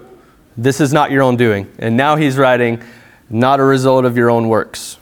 This 0.57 0.81
is 0.81 0.93
not 0.93 1.11
your 1.11 1.23
own 1.23 1.37
doing. 1.37 1.71
And 1.79 1.97
now 1.97 2.17
he's 2.17 2.37
writing, 2.37 2.83
Not 3.29 3.61
a 3.61 3.65
result 3.65 4.05
of 4.05 4.17
your 4.17 4.31
own 4.31 4.49
works. 4.49 4.99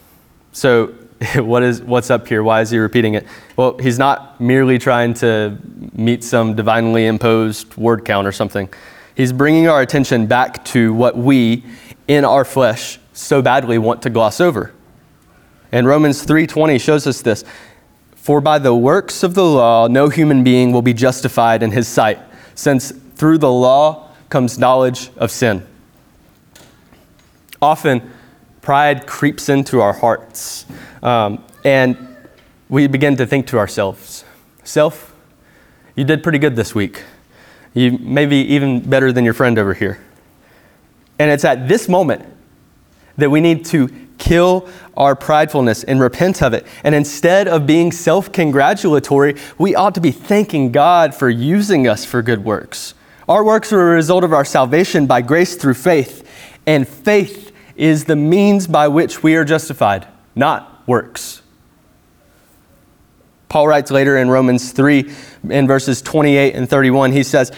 So, 0.52 0.94
what 1.36 1.62
is, 1.62 1.82
what's 1.82 2.10
up 2.10 2.28
here? 2.28 2.42
Why 2.42 2.60
is 2.60 2.70
he 2.70 2.78
repeating 2.78 3.14
it? 3.14 3.26
Well, 3.56 3.76
he's 3.78 3.98
not 3.98 4.40
merely 4.40 4.78
trying 4.78 5.14
to 5.14 5.58
meet 5.92 6.22
some 6.22 6.54
divinely 6.54 7.06
imposed 7.06 7.76
word 7.76 8.04
count 8.04 8.26
or 8.26 8.32
something. 8.32 8.68
He's 9.16 9.32
bringing 9.32 9.68
our 9.68 9.80
attention 9.80 10.26
back 10.26 10.64
to 10.66 10.94
what 10.94 11.16
we, 11.16 11.64
in 12.06 12.24
our 12.24 12.44
flesh, 12.44 13.00
so 13.12 13.42
badly 13.42 13.76
want 13.76 14.02
to 14.02 14.10
gloss 14.10 14.40
over. 14.40 14.72
And 15.72 15.86
Romans 15.86 16.24
3:20 16.24 16.78
shows 16.78 17.06
us 17.06 17.20
this. 17.20 17.44
For 18.14 18.40
by 18.40 18.58
the 18.58 18.74
works 18.74 19.22
of 19.22 19.34
the 19.34 19.44
law, 19.44 19.88
no 19.88 20.08
human 20.08 20.44
being 20.44 20.70
will 20.70 20.82
be 20.82 20.94
justified 20.94 21.62
in 21.62 21.72
his 21.72 21.88
sight, 21.88 22.18
since 22.54 22.92
through 23.18 23.38
the 23.38 23.50
law 23.50 24.08
comes 24.30 24.58
knowledge 24.58 25.10
of 25.16 25.30
sin. 25.30 25.66
Often, 27.60 28.10
pride 28.62 29.06
creeps 29.06 29.48
into 29.48 29.80
our 29.80 29.92
hearts, 29.92 30.64
um, 31.02 31.44
and 31.64 32.16
we 32.68 32.86
begin 32.86 33.16
to 33.16 33.26
think 33.26 33.48
to 33.48 33.58
ourselves, 33.58 34.24
Self, 34.62 35.14
you 35.96 36.04
did 36.04 36.22
pretty 36.22 36.38
good 36.38 36.54
this 36.54 36.74
week. 36.74 37.02
You 37.74 37.98
maybe 37.98 38.36
even 38.36 38.88
better 38.88 39.12
than 39.12 39.24
your 39.24 39.34
friend 39.34 39.58
over 39.58 39.74
here. 39.74 39.98
And 41.18 41.30
it's 41.30 41.44
at 41.44 41.68
this 41.68 41.88
moment 41.88 42.24
that 43.16 43.30
we 43.30 43.40
need 43.40 43.64
to 43.66 43.88
kill 44.18 44.68
our 44.96 45.16
pridefulness 45.16 45.84
and 45.88 46.00
repent 46.00 46.42
of 46.42 46.52
it. 46.52 46.66
And 46.84 46.94
instead 46.94 47.48
of 47.48 47.66
being 47.66 47.90
self 47.90 48.30
congratulatory, 48.30 49.36
we 49.58 49.74
ought 49.74 49.94
to 49.94 50.00
be 50.00 50.12
thanking 50.12 50.70
God 50.70 51.14
for 51.14 51.28
using 51.30 51.88
us 51.88 52.04
for 52.04 52.22
good 52.22 52.44
works. 52.44 52.94
Our 53.28 53.44
works 53.44 53.72
are 53.74 53.92
a 53.92 53.94
result 53.94 54.24
of 54.24 54.32
our 54.32 54.44
salvation 54.44 55.06
by 55.06 55.20
grace 55.20 55.54
through 55.54 55.74
faith, 55.74 56.26
and 56.66 56.88
faith 56.88 57.52
is 57.76 58.06
the 58.06 58.16
means 58.16 58.66
by 58.66 58.88
which 58.88 59.22
we 59.22 59.36
are 59.36 59.44
justified, 59.44 60.08
not 60.34 60.82
works. 60.88 61.42
Paul 63.50 63.68
writes 63.68 63.90
later 63.90 64.16
in 64.16 64.30
Romans 64.30 64.72
3, 64.72 65.12
in 65.50 65.66
verses 65.66 66.00
28 66.00 66.54
and 66.54 66.68
31, 66.68 67.12
he 67.12 67.22
says, 67.22 67.52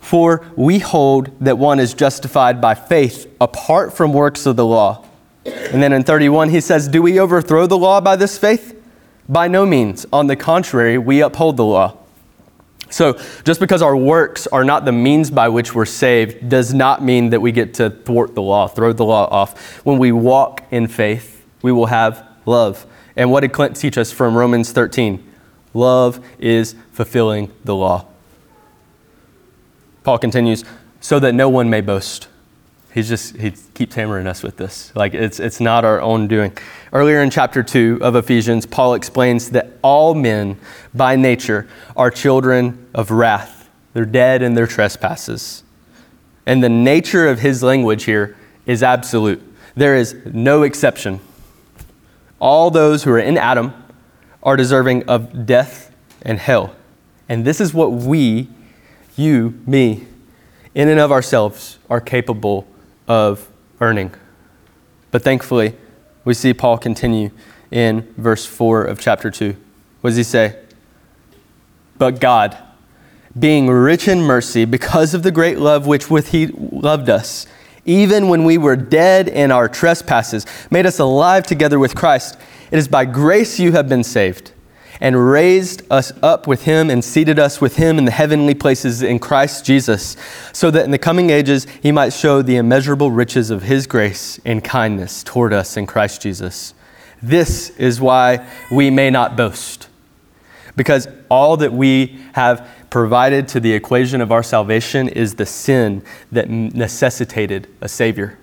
For 0.00 0.44
we 0.56 0.80
hold 0.80 1.30
that 1.40 1.56
one 1.56 1.78
is 1.78 1.94
justified 1.94 2.60
by 2.60 2.74
faith 2.74 3.32
apart 3.40 3.92
from 3.92 4.12
works 4.12 4.44
of 4.44 4.56
the 4.56 4.66
law. 4.66 5.04
And 5.44 5.82
then 5.82 5.92
in 5.92 6.02
31, 6.02 6.50
he 6.50 6.60
says, 6.60 6.88
Do 6.88 7.00
we 7.00 7.20
overthrow 7.20 7.66
the 7.66 7.78
law 7.78 8.00
by 8.00 8.16
this 8.16 8.38
faith? 8.38 8.80
By 9.28 9.46
no 9.48 9.66
means. 9.66 10.04
On 10.12 10.26
the 10.26 10.36
contrary, 10.36 10.98
we 10.98 11.20
uphold 11.22 11.56
the 11.56 11.64
law. 11.64 12.01
So, 12.92 13.18
just 13.44 13.58
because 13.58 13.80
our 13.80 13.96
works 13.96 14.46
are 14.46 14.64
not 14.64 14.84
the 14.84 14.92
means 14.92 15.30
by 15.30 15.48
which 15.48 15.74
we're 15.74 15.86
saved 15.86 16.50
does 16.50 16.74
not 16.74 17.02
mean 17.02 17.30
that 17.30 17.40
we 17.40 17.50
get 17.50 17.72
to 17.74 17.88
thwart 17.88 18.34
the 18.34 18.42
law, 18.42 18.68
throw 18.68 18.92
the 18.92 19.04
law 19.04 19.26
off. 19.30 19.78
When 19.78 19.98
we 19.98 20.12
walk 20.12 20.62
in 20.70 20.86
faith, 20.88 21.42
we 21.62 21.72
will 21.72 21.86
have 21.86 22.28
love. 22.44 22.86
And 23.16 23.30
what 23.30 23.40
did 23.40 23.52
Clint 23.52 23.76
teach 23.76 23.96
us 23.96 24.12
from 24.12 24.36
Romans 24.36 24.72
13? 24.72 25.26
Love 25.72 26.22
is 26.38 26.74
fulfilling 26.92 27.50
the 27.64 27.74
law. 27.74 28.06
Paul 30.04 30.18
continues, 30.18 30.62
so 31.00 31.18
that 31.18 31.32
no 31.32 31.48
one 31.48 31.70
may 31.70 31.80
boast. 31.80 32.28
He's 32.92 33.08
just, 33.08 33.36
he 33.36 33.52
keeps 33.72 33.94
hammering 33.94 34.26
us 34.26 34.42
with 34.42 34.58
this. 34.58 34.94
Like, 34.94 35.14
it's, 35.14 35.40
it's 35.40 35.60
not 35.60 35.84
our 35.84 36.00
own 36.00 36.28
doing. 36.28 36.52
Earlier 36.92 37.22
in 37.22 37.30
chapter 37.30 37.62
2 37.62 38.00
of 38.02 38.16
Ephesians, 38.16 38.66
Paul 38.66 38.94
explains 38.94 39.50
that 39.50 39.70
all 39.80 40.14
men, 40.14 40.58
by 40.92 41.16
nature, 41.16 41.66
are 41.96 42.10
children 42.10 42.86
of 42.94 43.10
wrath. 43.10 43.70
They're 43.94 44.04
dead 44.04 44.42
in 44.42 44.54
their 44.54 44.66
trespasses. 44.66 45.62
And 46.44 46.62
the 46.62 46.68
nature 46.68 47.28
of 47.28 47.40
his 47.40 47.62
language 47.62 48.04
here 48.04 48.36
is 48.66 48.82
absolute. 48.82 49.42
There 49.74 49.96
is 49.96 50.14
no 50.26 50.62
exception. 50.62 51.20
All 52.38 52.70
those 52.70 53.04
who 53.04 53.12
are 53.12 53.18
in 53.18 53.38
Adam 53.38 53.72
are 54.42 54.56
deserving 54.56 55.04
of 55.04 55.46
death 55.46 55.94
and 56.20 56.38
hell. 56.38 56.74
And 57.26 57.46
this 57.46 57.58
is 57.58 57.72
what 57.72 57.92
we, 57.92 58.48
you, 59.16 59.58
me, 59.66 60.06
in 60.74 60.88
and 60.88 61.00
of 61.00 61.10
ourselves, 61.10 61.78
are 61.88 62.00
capable 62.00 62.66
of 63.08 63.48
earning. 63.80 64.12
But 65.10 65.22
thankfully, 65.22 65.74
we 66.24 66.34
see 66.34 66.54
Paul 66.54 66.78
continue 66.78 67.30
in 67.70 68.12
verse 68.16 68.46
4 68.46 68.84
of 68.84 69.00
chapter 69.00 69.30
2. 69.30 69.56
What 70.00 70.10
does 70.10 70.16
he 70.16 70.22
say? 70.22 70.58
But 71.98 72.20
God, 72.20 72.56
being 73.38 73.68
rich 73.68 74.08
in 74.08 74.22
mercy, 74.22 74.64
because 74.64 75.14
of 75.14 75.22
the 75.22 75.30
great 75.30 75.58
love 75.58 75.86
which 75.86 76.10
with 76.10 76.28
he 76.28 76.46
loved 76.46 77.08
us, 77.08 77.46
even 77.84 78.28
when 78.28 78.44
we 78.44 78.58
were 78.58 78.76
dead 78.76 79.28
in 79.28 79.50
our 79.50 79.68
trespasses, 79.68 80.46
made 80.70 80.86
us 80.86 80.98
alive 80.98 81.46
together 81.46 81.78
with 81.78 81.94
Christ. 81.94 82.38
It 82.70 82.78
is 82.78 82.88
by 82.88 83.04
grace 83.04 83.58
you 83.58 83.72
have 83.72 83.88
been 83.88 84.04
saved 84.04 84.52
and 85.02 85.28
raised 85.28 85.82
us 85.90 86.12
up 86.22 86.46
with 86.46 86.62
him 86.62 86.88
and 86.88 87.04
seated 87.04 87.36
us 87.36 87.60
with 87.60 87.74
him 87.74 87.98
in 87.98 88.04
the 88.04 88.12
heavenly 88.12 88.54
places 88.54 89.02
in 89.02 89.18
Christ 89.18 89.66
Jesus, 89.66 90.16
so 90.52 90.70
that 90.70 90.84
in 90.84 90.92
the 90.92 90.98
coming 90.98 91.28
ages 91.28 91.66
he 91.82 91.90
might 91.90 92.12
show 92.12 92.40
the 92.40 92.54
immeasurable 92.54 93.10
riches 93.10 93.50
of 93.50 93.64
his 93.64 93.88
grace 93.88 94.38
and 94.44 94.62
kindness 94.62 95.24
toward 95.24 95.52
us 95.52 95.76
in 95.76 95.86
Christ 95.86 96.22
Jesus. 96.22 96.72
This 97.20 97.70
is 97.70 98.00
why 98.00 98.48
we 98.70 98.90
may 98.90 99.10
not 99.10 99.36
boast, 99.36 99.88
because 100.76 101.08
all 101.28 101.56
that 101.56 101.72
we 101.72 102.20
have 102.34 102.68
provided 102.88 103.48
to 103.48 103.58
the 103.58 103.72
equation 103.72 104.20
of 104.20 104.30
our 104.30 104.44
salvation 104.44 105.08
is 105.08 105.34
the 105.34 105.46
sin 105.46 106.04
that 106.30 106.48
necessitated 106.48 107.66
a 107.80 107.88
Savior. 107.88 108.38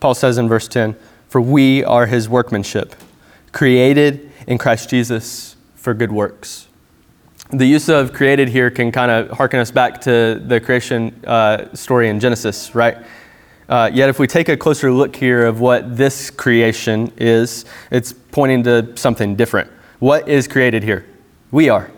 Paul 0.00 0.14
says 0.14 0.38
in 0.38 0.48
verse 0.48 0.66
10, 0.68 0.96
for 1.34 1.40
we 1.40 1.82
are 1.82 2.06
his 2.06 2.28
workmanship, 2.28 2.94
created 3.50 4.30
in 4.46 4.56
Christ 4.56 4.88
Jesus 4.88 5.56
for 5.74 5.92
good 5.92 6.12
works. 6.12 6.68
The 7.50 7.66
use 7.66 7.88
of 7.88 8.12
created 8.12 8.48
here 8.50 8.70
can 8.70 8.92
kind 8.92 9.10
of 9.10 9.30
harken 9.36 9.58
us 9.58 9.72
back 9.72 10.00
to 10.02 10.40
the 10.46 10.60
creation 10.60 11.12
uh, 11.26 11.74
story 11.74 12.08
in 12.08 12.20
Genesis, 12.20 12.72
right? 12.76 12.98
Uh, 13.68 13.90
yet, 13.92 14.08
if 14.08 14.20
we 14.20 14.28
take 14.28 14.48
a 14.48 14.56
closer 14.56 14.92
look 14.92 15.16
here 15.16 15.44
of 15.44 15.58
what 15.58 15.96
this 15.96 16.30
creation 16.30 17.12
is, 17.16 17.64
it's 17.90 18.12
pointing 18.12 18.62
to 18.62 18.96
something 18.96 19.34
different. 19.34 19.68
What 19.98 20.28
is 20.28 20.46
created 20.46 20.84
here? 20.84 21.04
We 21.50 21.68
are. 21.68 21.90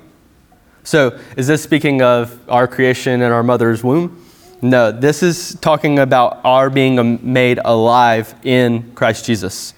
So, 0.83 1.21
is 1.37 1.47
this 1.47 1.63
speaking 1.63 2.01
of 2.01 2.41
our 2.49 2.67
creation 2.67 3.21
in 3.21 3.31
our 3.31 3.43
mother's 3.43 3.85
womb? 3.85 4.26
No, 4.71 4.91
this 4.91 5.23
is 5.23 5.57
talking 5.61 6.01
about 6.01 6.41
our 6.43 6.71
being 6.71 7.21
made 7.23 7.61
alive 7.65 8.35
in 8.43 8.91
Christ 8.97 9.25
Jesus. 9.25 9.75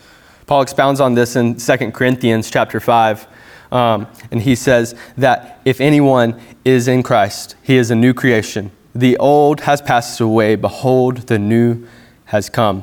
Paul 0.46 0.62
expounds 0.62 0.98
on 0.98 1.12
this 1.12 1.36
in 1.36 1.56
2 1.56 1.90
Corinthians 1.90 2.50
chapter 2.50 2.80
5. 2.80 3.26
Um, 3.70 4.06
and 4.30 4.40
he 4.40 4.54
says 4.54 4.94
that 5.18 5.60
if 5.66 5.82
anyone 5.82 6.40
is 6.64 6.88
in 6.88 7.02
Christ, 7.02 7.54
he 7.62 7.76
is 7.76 7.90
a 7.90 7.94
new 7.94 8.14
creation. 8.14 8.70
The 8.94 9.18
old 9.18 9.60
has 9.60 9.82
passed 9.82 10.20
away. 10.20 10.56
Behold, 10.56 11.18
the 11.26 11.38
new 11.38 11.86
has 12.24 12.48
come. 12.48 12.82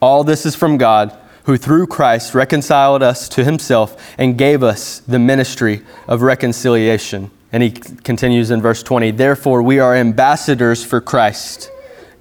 All 0.00 0.24
this 0.24 0.46
is 0.46 0.54
from 0.54 0.78
God, 0.78 1.14
who 1.44 1.58
through 1.58 1.88
Christ 1.88 2.34
reconciled 2.34 3.02
us 3.02 3.28
to 3.28 3.44
himself 3.44 4.14
and 4.16 4.38
gave 4.38 4.62
us 4.62 5.00
the 5.00 5.18
ministry 5.18 5.82
of 6.06 6.22
reconciliation 6.22 7.30
and 7.52 7.62
he 7.62 7.70
continues 7.70 8.50
in 8.50 8.60
verse 8.60 8.82
20 8.82 9.12
Therefore, 9.12 9.62
we 9.62 9.78
are 9.78 9.94
ambassadors 9.94 10.84
for 10.84 11.00
Christ, 11.00 11.70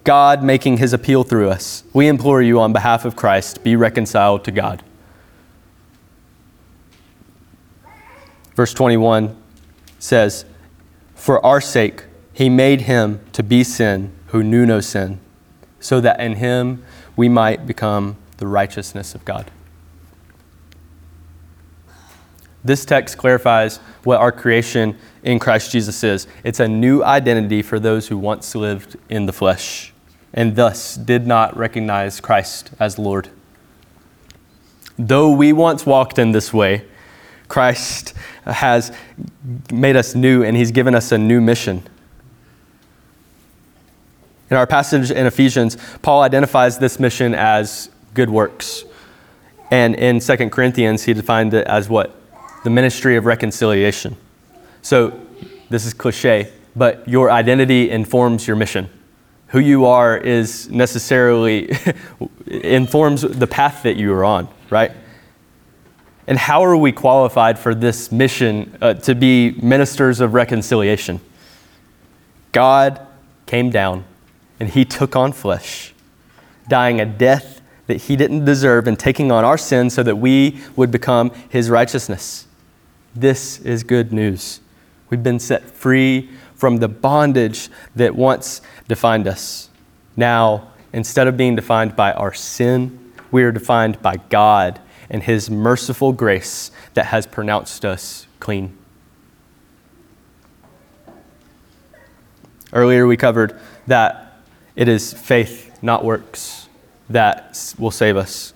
God 0.03 0.43
making 0.43 0.77
his 0.77 0.93
appeal 0.93 1.23
through 1.23 1.49
us. 1.49 1.83
We 1.93 2.07
implore 2.07 2.41
you 2.41 2.59
on 2.59 2.73
behalf 2.73 3.05
of 3.05 3.15
Christ, 3.15 3.63
be 3.63 3.75
reconciled 3.75 4.45
to 4.45 4.51
God. 4.51 4.83
Verse 8.55 8.73
21 8.73 9.35
says, 9.99 10.45
For 11.13 11.45
our 11.45 11.61
sake, 11.61 12.05
he 12.33 12.49
made 12.49 12.81
him 12.81 13.19
to 13.33 13.43
be 13.43 13.63
sin 13.63 14.13
who 14.27 14.43
knew 14.43 14.65
no 14.65 14.79
sin, 14.79 15.19
so 15.79 15.99
that 16.01 16.19
in 16.19 16.35
him 16.35 16.83
we 17.15 17.29
might 17.29 17.67
become 17.67 18.15
the 18.37 18.47
righteousness 18.47 19.13
of 19.13 19.25
God. 19.25 19.51
This 22.63 22.83
text 22.83 23.17
clarifies 23.17 23.77
what 24.03 24.19
our 24.19 24.31
creation 24.31 24.97
in 25.27 25.39
Christ 25.39 25.73
Jesus 25.73 26.05
is 26.05 26.25
it's 26.45 26.61
a 26.61 26.69
new 26.69 27.03
identity 27.03 27.61
for 27.61 27.79
those 27.79 28.07
who 28.07 28.17
once 28.17 28.55
lived 28.55 28.95
in 29.09 29.25
the 29.25 29.33
flesh. 29.33 29.93
and 30.33 30.55
thus 30.55 30.95
did 30.95 31.25
not 31.25 31.55
recognize 31.57 32.19
Christ 32.19 32.69
as 32.79 32.99
Lord. 32.99 33.29
Though 34.99 35.31
we 35.31 35.53
once 35.53 35.85
walked 35.85 36.19
in 36.19 36.31
this 36.31 36.53
way, 36.53 36.85
Christ 37.47 38.13
has 38.45 38.91
made 39.71 39.95
us 39.95 40.15
new 40.15 40.43
and 40.43 40.55
he's 40.55 40.71
given 40.71 40.93
us 40.93 41.11
a 41.11 41.17
new 41.17 41.39
mission. 41.41 41.81
In 44.51 44.57
our 44.57 44.67
passage 44.67 45.09
in 45.11 45.25
Ephesians, 45.25 45.77
Paul 46.01 46.21
identifies 46.21 46.77
this 46.77 46.99
mission 46.99 47.33
as 47.33 47.89
good 48.13 48.29
works. 48.29 48.83
And 49.71 49.95
in 49.95 50.19
2 50.19 50.49
Corinthians, 50.49 51.03
he 51.03 51.13
defined 51.13 51.53
it 51.53 51.65
as 51.67 51.89
what? 51.89 52.15
The 52.63 52.69
ministry 52.69 53.15
of 53.15 53.25
reconciliation. 53.25 54.17
So, 54.87 55.19
this 55.69 55.85
is 55.85 55.93
cliche, 55.93 56.49
but 56.73 57.05
your 57.09 57.29
identity 57.29 57.89
informs 57.89 58.47
your 58.47 58.55
mission. 58.55 58.89
Who 59.47 59.59
you 59.59 59.85
are 59.85 60.15
is 60.15 60.69
necessarily 60.69 61.77
informs 62.47 63.23
the 63.23 63.47
path 63.47 63.83
that 63.83 63.97
you 63.97 64.13
are 64.13 64.23
on, 64.23 64.47
right? 64.69 64.93
And 66.25 66.37
how 66.37 66.63
are 66.63 66.77
we 66.77 66.93
qualified 66.93 67.59
for 67.59 67.75
this 67.75 68.13
mission 68.13 68.77
uh, 68.81 68.93
to 68.93 69.13
be 69.13 69.59
ministers 69.61 70.21
of 70.21 70.33
reconciliation? 70.33 71.19
God 72.53 73.05
came 73.45 73.69
down 73.69 74.05
and 74.57 74.69
he 74.69 74.85
took 74.85 75.17
on 75.17 75.33
flesh, 75.33 75.93
dying 76.69 77.01
a 77.01 77.05
death 77.05 77.59
that 77.87 78.03
he 78.03 78.15
didn't 78.15 78.45
deserve 78.45 78.87
and 78.87 78.97
taking 78.97 79.33
on 79.33 79.43
our 79.43 79.57
sins 79.57 79.93
so 79.93 80.01
that 80.03 80.15
we 80.15 80.61
would 80.77 80.91
become 80.91 81.31
his 81.49 81.69
righteousness. 81.69 82.47
This 83.13 83.59
is 83.59 83.83
good 83.83 84.13
news. 84.13 84.61
We've 85.09 85.23
been 85.23 85.39
set 85.39 85.69
free 85.69 86.29
from 86.55 86.77
the 86.77 86.87
bondage 86.87 87.69
that 87.95 88.15
once 88.15 88.61
defined 88.87 89.27
us. 89.27 89.69
Now, 90.15 90.71
instead 90.91 91.27
of 91.27 91.37
being 91.37 91.55
defined 91.55 91.95
by 91.95 92.11
our 92.13 92.33
sin, 92.33 93.13
we 93.31 93.43
are 93.43 93.51
defined 93.51 94.01
by 94.01 94.17
God 94.29 94.79
and 95.09 95.23
His 95.23 95.49
merciful 95.49 96.11
grace 96.11 96.71
that 96.93 97.07
has 97.07 97.25
pronounced 97.25 97.85
us 97.85 98.27
clean. 98.39 98.77
Earlier, 102.73 103.07
we 103.07 103.15
covered 103.15 103.57
that 103.87 104.41
it 104.75 104.87
is 104.89 105.13
faith, 105.13 105.77
not 105.81 106.03
works, 106.03 106.67
that 107.09 107.73
will 107.79 107.91
save 107.91 108.17
us. 108.17 108.53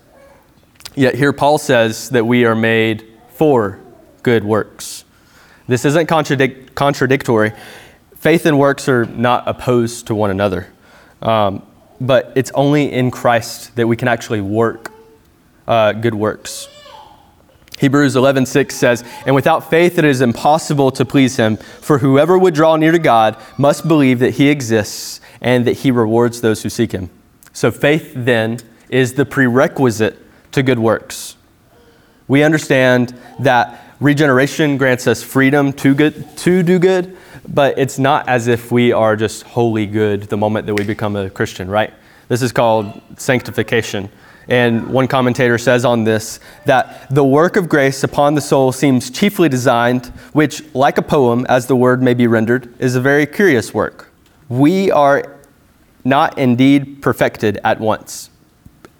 Yet 0.96 1.16
here, 1.16 1.32
Paul 1.32 1.58
says 1.58 2.10
that 2.10 2.26
we 2.26 2.44
are 2.46 2.56
made 2.56 3.08
for 3.30 3.80
good 4.24 4.44
works. 4.44 5.06
This 5.72 5.86
isn't 5.86 6.10
contradic- 6.10 6.76
contradictory. 6.76 7.54
Faith 8.18 8.46
and 8.46 8.60
works 8.60 8.90
are 8.90 9.06
not 9.06 9.48
opposed 9.48 10.08
to 10.08 10.16
one 10.16 10.30
another. 10.30 10.68
Um, 11.22 11.66
but 12.02 12.34
it's 12.36 12.52
only 12.56 12.92
in 12.92 13.10
Christ 13.10 13.74
that 13.78 13.88
we 13.88 13.96
can 13.96 14.10
actually 14.10 14.42
work 14.42 14.92
uh, 15.70 15.94
good 15.94 16.14
works. 16.14 16.68
Hebrews 17.80 18.18
11:6 18.18 18.76
says, 18.76 19.06
"And 19.26 19.34
without 19.34 19.70
faith 19.70 19.98
it 19.98 20.04
is 20.04 20.20
impossible 20.20 20.92
to 20.92 21.06
please 21.06 21.38
him, 21.38 21.56
for 21.56 22.00
whoever 22.00 22.38
would 22.38 22.54
draw 22.54 22.76
near 22.76 22.92
to 22.92 23.00
God 23.00 23.38
must 23.58 23.88
believe 23.88 24.20
that 24.20 24.32
he 24.32 24.50
exists 24.50 25.22
and 25.40 25.64
that 25.66 25.78
he 25.78 25.90
rewards 25.90 26.42
those 26.42 26.64
who 26.64 26.70
seek 26.70 26.92
him." 26.92 27.10
So 27.54 27.72
faith 27.72 28.12
then 28.14 28.60
is 28.90 29.14
the 29.14 29.26
prerequisite 29.26 30.20
to 30.52 30.64
good 30.64 30.80
works. 30.80 31.38
We 32.28 32.44
understand 32.44 33.18
that 33.40 33.91
regeneration 34.02 34.78
grants 34.78 35.08
us 35.08 35.24
freedom 35.24 35.72
to 35.72 35.94
good 35.94 36.38
to 36.40 36.64
do 36.64 36.80
good, 36.80 37.16
but 37.48 37.78
it's 37.78 38.00
not 38.00 38.28
as 38.28 38.48
if 38.48 38.72
we 38.72 38.92
are 38.92 39.16
just 39.16 39.44
wholly 39.44 39.86
good 39.86 40.24
the 40.24 40.38
moment 40.38 40.66
that 40.66 40.74
we 40.74 40.84
become 40.84 41.16
a 41.16 41.30
Christian, 41.30 41.70
right? 41.70 41.94
This 42.28 42.42
is 42.42 42.52
called 42.52 43.00
sanctification. 43.18 44.10
And 44.48 44.88
one 44.88 45.08
commentator 45.08 45.60
says 45.60 45.86
on 45.86 46.04
this 46.04 46.40
that 46.66 47.08
the 47.14 47.24
work 47.24 47.56
of 47.56 47.70
grace 47.70 48.04
upon 48.04 48.34
the 48.34 48.42
soul 48.42 48.72
seems 48.72 49.12
chiefly 49.12 49.48
designed, 49.48 50.08
which, 50.34 50.64
like 50.74 50.98
a 50.98 51.04
poem, 51.04 51.46
as 51.48 51.68
the 51.68 51.76
word 51.76 52.02
may 52.02 52.16
be 52.16 52.26
rendered, 52.26 52.74
is 52.80 52.96
a 52.96 53.02
very 53.02 53.28
curious 53.28 53.72
work. 53.72 54.12
We 54.50 54.90
are 54.90 55.38
not 56.04 56.40
indeed 56.40 57.04
perfected 57.04 57.60
at 57.64 57.80
once, 57.80 58.32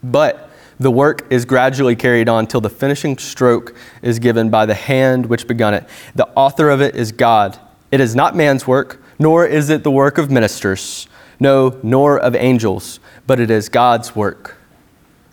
but 0.04 0.51
the 0.82 0.92
work 0.92 1.28
is 1.30 1.46
gradually 1.46 1.96
carried 1.96 2.28
on 2.28 2.48
till 2.48 2.60
the 2.60 2.70
finishing 2.70 3.16
stroke 3.20 3.76
is 4.02 4.18
given 4.18 4.50
by 4.50 4.66
the 4.66 4.74
hand 4.74 5.28
which 5.28 5.46
begun 5.48 5.76
it. 5.76 5.88
The 6.16 6.28
author 6.30 6.72
of 6.72 6.82
it 6.82 6.96
is 6.96 7.12
God. 7.12 7.60
It 7.92 8.00
is 8.00 8.16
not 8.16 8.36
man's 8.36 8.66
work, 8.66 9.00
nor 9.20 9.46
is 9.46 9.70
it 9.70 9.84
the 9.84 9.92
work 9.92 10.18
of 10.18 10.32
ministers, 10.32 11.08
no, 11.40 11.80
nor 11.84 12.18
of 12.18 12.36
angels, 12.36 13.00
but 13.28 13.40
it 13.40 13.52
is 13.52 13.70
God's 13.70 14.16
work. 14.16 14.58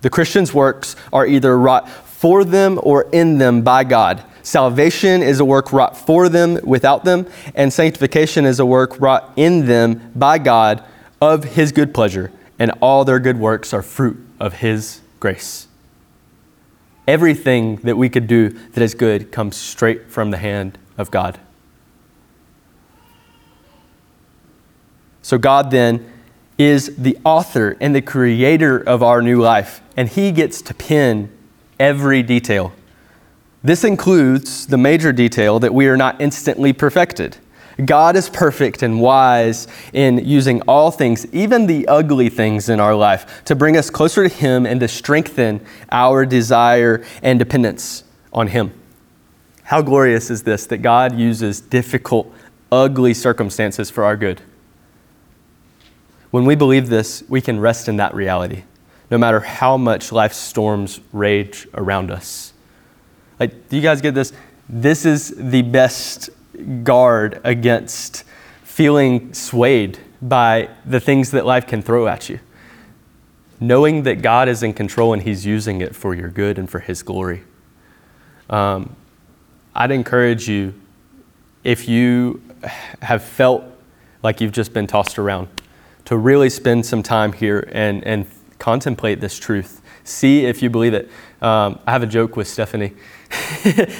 The 0.02 0.10
Christian's 0.10 0.52
works 0.52 0.96
are 1.14 1.26
either 1.26 1.58
wrought 1.58 1.88
for 1.88 2.44
them 2.44 2.78
or 2.82 3.08
in 3.10 3.38
them 3.38 3.62
by 3.62 3.84
God. 3.84 4.22
Salvation 4.42 5.22
is 5.22 5.40
a 5.40 5.46
work 5.46 5.72
wrought 5.72 5.96
for 5.96 6.28
them 6.28 6.58
without 6.62 7.04
them, 7.04 7.26
and 7.54 7.72
sanctification 7.72 8.44
is 8.44 8.60
a 8.60 8.66
work 8.66 9.00
wrought 9.00 9.32
in 9.36 9.64
them 9.64 10.12
by 10.14 10.36
God 10.36 10.84
of 11.22 11.44
His 11.44 11.72
good 11.72 11.94
pleasure, 11.94 12.30
and 12.58 12.70
all 12.82 13.06
their 13.06 13.18
good 13.18 13.38
works 13.38 13.72
are 13.72 13.82
fruit 13.82 14.18
of 14.38 14.54
His 14.54 15.00
grace. 15.20 15.66
Everything 17.06 17.76
that 17.76 17.96
we 17.96 18.08
could 18.08 18.26
do 18.26 18.50
that 18.50 18.82
is 18.82 18.94
good 18.94 19.32
comes 19.32 19.56
straight 19.56 20.10
from 20.10 20.30
the 20.30 20.36
hand 20.36 20.78
of 20.96 21.10
God. 21.10 21.38
So, 25.22 25.38
God 25.38 25.70
then 25.70 26.10
is 26.58 26.96
the 26.96 27.18
author 27.24 27.76
and 27.80 27.94
the 27.94 28.02
creator 28.02 28.78
of 28.78 29.02
our 29.02 29.22
new 29.22 29.40
life, 29.40 29.80
and 29.96 30.08
He 30.08 30.32
gets 30.32 30.60
to 30.62 30.74
pin 30.74 31.30
every 31.78 32.22
detail. 32.22 32.72
This 33.62 33.84
includes 33.84 34.66
the 34.66 34.78
major 34.78 35.12
detail 35.12 35.58
that 35.60 35.74
we 35.74 35.88
are 35.88 35.96
not 35.96 36.20
instantly 36.20 36.72
perfected. 36.72 37.36
God 37.84 38.16
is 38.16 38.28
perfect 38.28 38.82
and 38.82 39.00
wise 39.00 39.68
in 39.92 40.18
using 40.26 40.62
all 40.62 40.90
things, 40.90 41.26
even 41.32 41.66
the 41.66 41.86
ugly 41.86 42.28
things 42.28 42.68
in 42.68 42.80
our 42.80 42.94
life, 42.94 43.44
to 43.44 43.54
bring 43.54 43.76
us 43.76 43.88
closer 43.88 44.28
to 44.28 44.34
Him 44.34 44.66
and 44.66 44.80
to 44.80 44.88
strengthen 44.88 45.64
our 45.92 46.26
desire 46.26 47.04
and 47.22 47.38
dependence 47.38 48.02
on 48.32 48.48
Him. 48.48 48.72
How 49.62 49.80
glorious 49.82 50.28
is 50.28 50.42
this 50.42 50.66
that 50.66 50.78
God 50.78 51.16
uses 51.16 51.60
difficult, 51.60 52.32
ugly 52.72 53.14
circumstances 53.14 53.90
for 53.90 54.02
our 54.02 54.16
good? 54.16 54.40
When 56.30 56.44
we 56.44 56.56
believe 56.56 56.88
this, 56.88 57.22
we 57.28 57.40
can 57.40 57.60
rest 57.60 57.88
in 57.88 57.96
that 57.98 58.12
reality, 58.14 58.64
no 59.10 59.18
matter 59.18 59.40
how 59.40 59.76
much 59.76 60.10
life's 60.10 60.36
storms 60.36 61.00
rage 61.12 61.68
around 61.74 62.10
us. 62.10 62.52
Like, 63.38 63.68
do 63.68 63.76
you 63.76 63.82
guys 63.82 64.00
get 64.00 64.14
this? 64.14 64.32
This 64.68 65.06
is 65.06 65.32
the 65.36 65.62
best 65.62 66.28
guard 66.82 67.40
against 67.44 68.24
feeling 68.62 69.32
swayed 69.34 69.98
by 70.20 70.68
the 70.84 71.00
things 71.00 71.30
that 71.30 71.46
life 71.46 71.66
can 71.66 71.82
throw 71.82 72.06
at 72.06 72.28
you. 72.28 72.40
Knowing 73.60 74.04
that 74.04 74.22
God 74.22 74.48
is 74.48 74.62
in 74.62 74.72
control 74.72 75.12
and 75.12 75.22
He's 75.22 75.44
using 75.44 75.80
it 75.80 75.96
for 75.96 76.14
your 76.14 76.28
good 76.28 76.58
and 76.58 76.70
for 76.70 76.78
His 76.78 77.02
glory. 77.02 77.42
Um, 78.48 78.96
I'd 79.74 79.90
encourage 79.90 80.48
you, 80.48 80.74
if 81.64 81.88
you 81.88 82.42
have 83.02 83.22
felt 83.22 83.64
like 84.22 84.40
you've 84.40 84.52
just 84.52 84.72
been 84.72 84.86
tossed 84.86 85.18
around, 85.18 85.48
to 86.04 86.16
really 86.16 86.48
spend 86.48 86.86
some 86.86 87.02
time 87.02 87.32
here 87.32 87.68
and, 87.72 88.02
and 88.04 88.26
contemplate 88.58 89.20
this 89.20 89.38
truth. 89.38 89.82
See 90.04 90.46
if 90.46 90.62
you 90.62 90.70
believe 90.70 90.94
it. 90.94 91.10
Um, 91.42 91.78
I 91.86 91.92
have 91.92 92.02
a 92.02 92.06
joke 92.06 92.36
with 92.36 92.48
Stephanie 92.48 92.94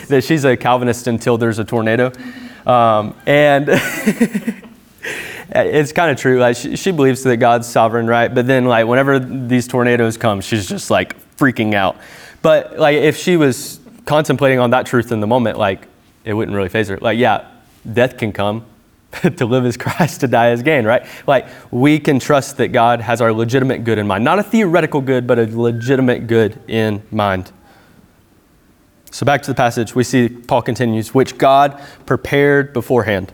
that 0.09 0.25
she's 0.25 0.45
a 0.45 0.57
Calvinist 0.57 1.07
until 1.07 1.37
there's 1.37 1.59
a 1.59 1.65
tornado. 1.65 2.13
Um, 2.69 3.15
and 3.27 3.65
it's 5.51 5.93
kind 5.93 6.11
of 6.11 6.19
true. 6.19 6.39
Like 6.39 6.57
she, 6.57 6.77
she, 6.77 6.91
believes 6.91 7.23
that 7.23 7.39
God's 7.39 7.67
sovereign, 7.67 8.07
right? 8.07 8.33
But 8.33 8.47
then, 8.47 8.67
like 8.67 8.87
whenever 8.87 9.19
these 9.19 9.67
tornadoes 9.67 10.17
come, 10.17 10.41
she's 10.41 10.69
just 10.69 10.91
like 10.91 11.17
freaking 11.37 11.75
out. 11.75 11.97
But 12.43 12.79
like 12.79 12.97
if 12.97 13.17
she 13.17 13.37
was 13.37 13.81
contemplating 14.05 14.59
on 14.59 14.71
that 14.71 14.87
truth 14.87 15.11
in 15.11 15.21
the 15.21 15.27
moment, 15.27 15.59
like 15.59 15.89
it 16.25 16.35
wouldn't 16.35 16.55
really 16.57 16.69
faze 16.69 16.89
her. 16.89 16.99
Like 16.99 17.19
yeah, 17.19 17.51
death 17.91 18.19
can 18.19 18.33
come, 18.33 18.67
to 19.37 19.47
live 19.47 19.65
as 19.65 19.77
Christ, 19.77 20.21
to 20.21 20.29
die 20.29 20.51
as 20.51 20.63
gain, 20.63 20.85
right? 20.85 21.07
Like, 21.27 21.49
we 21.71 21.99
can 21.99 22.19
trust 22.19 22.57
that 22.59 22.69
God 22.69 23.01
has 23.01 23.21
our 23.21 23.33
legitimate 23.33 23.85
good 23.85 23.99
in 23.99 24.07
mind. 24.07 24.25
Not 24.25 24.39
a 24.39 24.43
theoretical 24.43 25.01
good, 25.01 25.27
but 25.27 25.39
a 25.39 25.47
legitimate 25.47 26.27
good 26.27 26.61
in 26.69 27.03
mind. 27.11 27.51
So, 29.11 29.25
back 29.25 29.43
to 29.43 29.51
the 29.51 29.55
passage, 29.55 29.95
we 29.95 30.05
see 30.05 30.29
Paul 30.29 30.63
continues, 30.63 31.15
which 31.15 31.39
God 31.39 31.81
prepared 32.05 32.73
beforehand. 32.73 33.33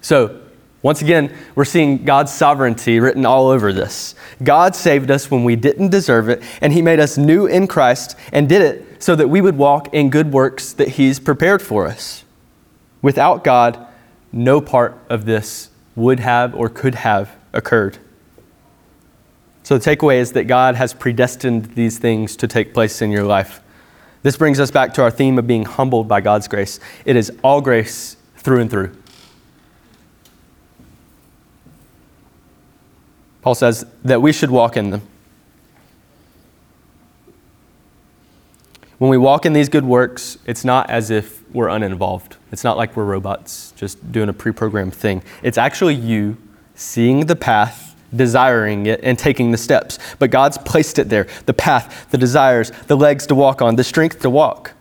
So, 0.00 0.40
once 0.82 1.00
again, 1.00 1.32
we're 1.54 1.64
seeing 1.64 2.04
God's 2.04 2.32
sovereignty 2.32 2.98
written 2.98 3.24
all 3.24 3.48
over 3.48 3.72
this. 3.72 4.16
God 4.42 4.74
saved 4.74 5.10
us 5.12 5.30
when 5.30 5.44
we 5.44 5.54
didn't 5.54 5.90
deserve 5.90 6.28
it, 6.28 6.42
and 6.60 6.72
He 6.72 6.82
made 6.82 6.98
us 6.98 7.16
new 7.16 7.46
in 7.46 7.68
Christ 7.68 8.16
and 8.32 8.48
did 8.48 8.62
it 8.62 9.02
so 9.02 9.14
that 9.14 9.28
we 9.28 9.40
would 9.40 9.56
walk 9.56 9.94
in 9.94 10.10
good 10.10 10.32
works 10.32 10.72
that 10.72 10.88
He's 10.88 11.20
prepared 11.20 11.62
for 11.62 11.86
us. 11.86 12.24
Without 13.00 13.44
God, 13.44 13.86
no 14.32 14.60
part 14.60 14.98
of 15.08 15.24
this 15.24 15.70
would 15.94 16.20
have 16.20 16.54
or 16.54 16.68
could 16.68 16.96
have 16.96 17.30
occurred. 17.52 17.98
So 19.62 19.78
the 19.78 19.96
takeaway 19.96 20.16
is 20.16 20.32
that 20.32 20.44
God 20.44 20.74
has 20.74 20.92
predestined 20.92 21.66
these 21.76 21.98
things 21.98 22.34
to 22.36 22.48
take 22.48 22.74
place 22.74 23.00
in 23.00 23.12
your 23.12 23.24
life. 23.24 23.60
This 24.22 24.36
brings 24.36 24.60
us 24.60 24.70
back 24.70 24.94
to 24.94 25.02
our 25.02 25.10
theme 25.10 25.38
of 25.38 25.46
being 25.46 25.64
humbled 25.64 26.06
by 26.08 26.20
God's 26.20 26.48
grace. 26.48 26.78
It 27.04 27.16
is 27.16 27.32
all 27.42 27.60
grace 27.60 28.16
through 28.36 28.60
and 28.60 28.70
through. 28.70 28.96
Paul 33.42 33.56
says 33.56 33.84
that 34.04 34.22
we 34.22 34.32
should 34.32 34.50
walk 34.50 34.76
in 34.76 34.90
them. 34.90 35.02
When 38.98 39.10
we 39.10 39.18
walk 39.18 39.44
in 39.44 39.52
these 39.52 39.68
good 39.68 39.84
works, 39.84 40.38
it's 40.46 40.64
not 40.64 40.88
as 40.88 41.10
if 41.10 41.42
we're 41.52 41.68
uninvolved. 41.68 42.36
It's 42.52 42.62
not 42.62 42.76
like 42.76 42.96
we're 42.96 43.04
robots 43.04 43.72
just 43.74 44.12
doing 44.12 44.28
a 44.28 44.32
pre 44.32 44.52
programmed 44.52 44.94
thing. 44.94 45.24
It's 45.42 45.58
actually 45.58 45.96
you 45.96 46.36
seeing 46.76 47.26
the 47.26 47.34
path, 47.34 47.91
desiring 48.14 48.86
it, 48.86 49.00
and 49.02 49.18
taking 49.18 49.50
the 49.50 49.58
steps. 49.58 49.98
But 50.18 50.30
God's 50.30 50.58
placed 50.58 50.98
it 50.98 51.08
there 51.08 51.26
the 51.46 51.54
path, 51.54 52.06
the 52.10 52.18
desires, 52.18 52.70
the 52.86 52.96
legs 52.96 53.26
to 53.28 53.34
walk 53.34 53.62
on, 53.62 53.76
the 53.76 53.84
strength 53.84 54.20
to 54.20 54.30
walk. 54.30 54.72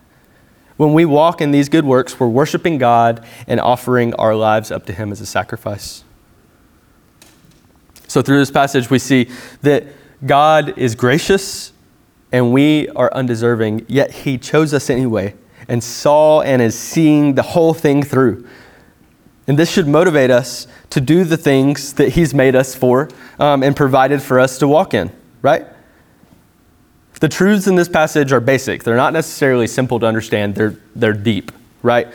When 0.77 0.93
we 0.93 1.05
walk 1.05 1.41
in 1.41 1.51
these 1.51 1.69
good 1.69 1.85
works, 1.85 2.19
we're 2.19 2.27
worshiping 2.27 2.77
God 2.77 3.25
and 3.47 3.59
offering 3.59 4.13
our 4.15 4.35
lives 4.35 4.71
up 4.71 4.85
to 4.87 4.93
Him 4.93 5.11
as 5.11 5.21
a 5.21 5.25
sacrifice. 5.25 6.03
So, 8.07 8.21
through 8.21 8.39
this 8.39 8.51
passage, 8.51 8.89
we 8.89 8.99
see 8.99 9.29
that 9.61 9.85
God 10.25 10.77
is 10.77 10.95
gracious 10.95 11.71
and 12.31 12.51
we 12.51 12.89
are 12.89 13.13
undeserving, 13.13 13.85
yet 13.87 14.11
He 14.11 14.37
chose 14.37 14.73
us 14.73 14.89
anyway 14.89 15.35
and 15.67 15.83
saw 15.83 16.41
and 16.41 16.61
is 16.61 16.77
seeing 16.77 17.35
the 17.35 17.41
whole 17.41 17.73
thing 17.73 18.03
through. 18.03 18.47
And 19.51 19.59
this 19.59 19.69
should 19.69 19.85
motivate 19.85 20.31
us 20.31 20.65
to 20.91 21.01
do 21.01 21.25
the 21.25 21.35
things 21.35 21.91
that 21.95 22.13
He's 22.13 22.33
made 22.33 22.55
us 22.55 22.73
for 22.73 23.09
um, 23.37 23.63
and 23.63 23.75
provided 23.75 24.21
for 24.21 24.39
us 24.39 24.57
to 24.59 24.65
walk 24.65 24.93
in, 24.93 25.11
right? 25.41 25.65
The 27.19 27.27
truths 27.27 27.67
in 27.67 27.75
this 27.75 27.89
passage 27.89 28.31
are 28.31 28.39
basic. 28.39 28.85
They're 28.85 28.95
not 28.95 29.11
necessarily 29.11 29.67
simple 29.67 29.99
to 29.99 30.05
understand, 30.05 30.55
they're, 30.55 30.77
they're 30.95 31.11
deep, 31.11 31.51
right? 31.83 32.07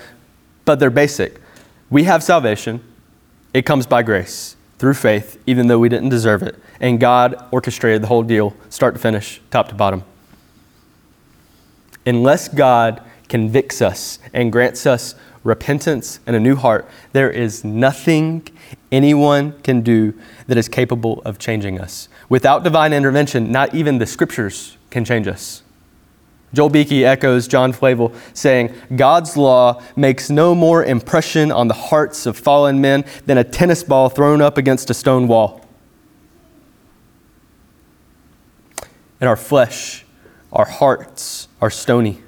But 0.65 0.81
they're 0.81 0.89
basic. 0.89 1.39
We 1.91 2.05
have 2.05 2.23
salvation, 2.23 2.83
it 3.53 3.67
comes 3.67 3.87
by 3.87 4.03
grace 4.03 4.57
through 4.79 4.95
faith, 4.95 5.39
even 5.47 5.67
though 5.67 5.79
we 5.79 5.91
didn't 5.91 6.09
deserve 6.09 6.43
it. 6.43 6.59
And 6.81 6.99
God 6.99 7.37
orchestrated 7.51 8.03
the 8.03 8.07
whole 8.07 8.23
deal, 8.23 8.57
start 8.71 8.95
to 8.95 8.99
finish, 8.99 9.43
top 9.51 9.69
to 9.69 9.75
bottom. 9.75 10.05
Unless 12.07 12.49
God 12.49 13.03
convicts 13.29 13.83
us 13.83 14.21
and 14.33 14.51
grants 14.51 14.87
us 14.87 15.15
repentance 15.47 16.21
and 16.27 16.37
a 16.37 16.41
new 16.41 16.57
heart, 16.57 16.89
there 17.13 17.31
is 17.31 17.65
nothing 17.65 18.47
anyone 18.93 19.53
can 19.63 19.81
do 19.81 20.13
that 20.47 20.59
is 20.59 20.69
capable 20.69 21.23
of 21.25 21.39
changing 21.39 21.81
us. 21.81 22.09
Without 22.29 22.65
divine 22.65 22.93
intervention, 22.93 23.51
not 23.51 23.75
even 23.75 23.99
the 23.99 24.07
scriptures 24.07 24.77
can 24.91 25.05
change 25.05 25.27
us. 25.27 25.63
Joel 26.53 26.71
Beeke 26.71 27.05
echoes 27.05 27.49
John 27.49 27.73
Flavel, 27.73 28.13
saying, 28.33 28.75
God's 28.95 29.37
law 29.37 29.83
makes 29.95 30.31
no 30.31 30.55
more 30.55 30.85
impression 30.85 31.53
on 31.53 31.69
the 31.69 31.75
hearts 31.75 32.25
of 32.25 32.37
fallen 32.37 32.81
men 32.81 33.05
than 33.27 33.39
a 33.39 33.45
tennis 33.45 33.83
ball 33.83 34.09
thrown 34.09 34.41
up 34.41 34.57
against 34.57 34.89
a 34.91 34.95
stone 34.95 35.29
wall. 35.29 35.65
In 39.21 39.27
our 39.27 39.37
flesh, 39.37 40.05
our 40.53 40.67
hearts 40.67 41.49
are 41.61 41.71
stony. 41.71 42.23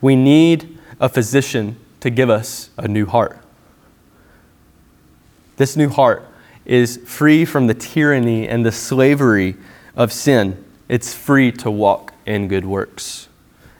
We 0.00 0.16
need 0.16 0.78
a 1.00 1.08
physician 1.08 1.76
to 2.02 2.10
give 2.10 2.28
us 2.28 2.68
a 2.76 2.88
new 2.88 3.06
heart. 3.06 3.38
This 5.56 5.76
new 5.76 5.88
heart 5.88 6.26
is 6.64 6.96
free 7.06 7.44
from 7.44 7.68
the 7.68 7.74
tyranny 7.74 8.48
and 8.48 8.66
the 8.66 8.72
slavery 8.72 9.54
of 9.94 10.12
sin. 10.12 10.64
It's 10.88 11.14
free 11.14 11.52
to 11.52 11.70
walk 11.70 12.12
in 12.26 12.48
good 12.48 12.64
works. 12.64 13.28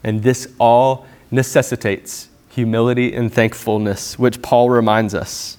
And 0.04 0.22
this 0.22 0.46
all 0.60 1.04
necessitates 1.32 2.28
humility 2.48 3.12
and 3.12 3.32
thankfulness, 3.32 4.16
which 4.20 4.40
Paul 4.40 4.70
reminds 4.70 5.16
us. 5.16 5.58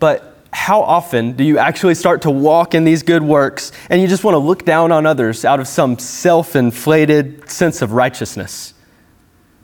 But 0.00 0.36
how 0.52 0.82
often 0.82 1.32
do 1.32 1.42
you 1.44 1.56
actually 1.56 1.94
start 1.94 2.20
to 2.22 2.30
walk 2.30 2.74
in 2.74 2.84
these 2.84 3.02
good 3.02 3.22
works 3.22 3.72
and 3.88 4.02
you 4.02 4.08
just 4.08 4.24
want 4.24 4.34
to 4.34 4.38
look 4.38 4.66
down 4.66 4.92
on 4.92 5.06
others 5.06 5.46
out 5.46 5.58
of 5.58 5.68
some 5.68 5.98
self 5.98 6.54
inflated 6.54 7.48
sense 7.48 7.80
of 7.80 7.92
righteousness? 7.92 8.74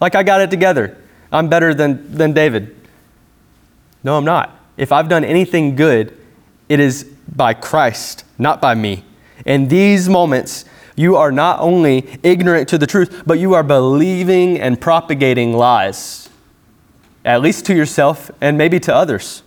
Like, 0.01 0.15
I 0.15 0.23
got 0.23 0.41
it 0.41 0.51
together. 0.51 0.97
I'm 1.35 1.49
better 1.49 1.75
than, 1.75 2.17
than 2.17 2.33
David. 2.33 2.75
No, 4.05 4.17
I'm 4.17 4.25
not. 4.25 4.57
If 4.77 4.93
I've 4.93 5.09
done 5.09 5.25
anything 5.25 5.75
good, 5.75 6.17
it 6.69 6.79
is 6.79 7.05
by 7.05 7.55
Christ, 7.55 8.25
not 8.39 8.61
by 8.61 8.77
me. 8.77 9.05
In 9.45 9.67
these 9.67 10.09
moments, 10.09 10.65
you 10.95 11.17
are 11.17 11.33
not 11.33 11.59
only 11.59 12.07
ignorant 12.23 12.69
to 12.69 12.79
the 12.79 12.87
truth, 12.87 13.25
but 13.27 13.41
you 13.41 13.53
are 13.55 13.65
believing 13.65 14.61
and 14.61 14.81
propagating 14.81 15.53
lies, 15.53 16.29
at 17.25 17.41
least 17.41 17.67
to 17.67 17.75
yourself 17.75 18.31
and 18.41 18.57
maybe 18.57 18.79
to 18.79 18.95
others. 18.95 19.43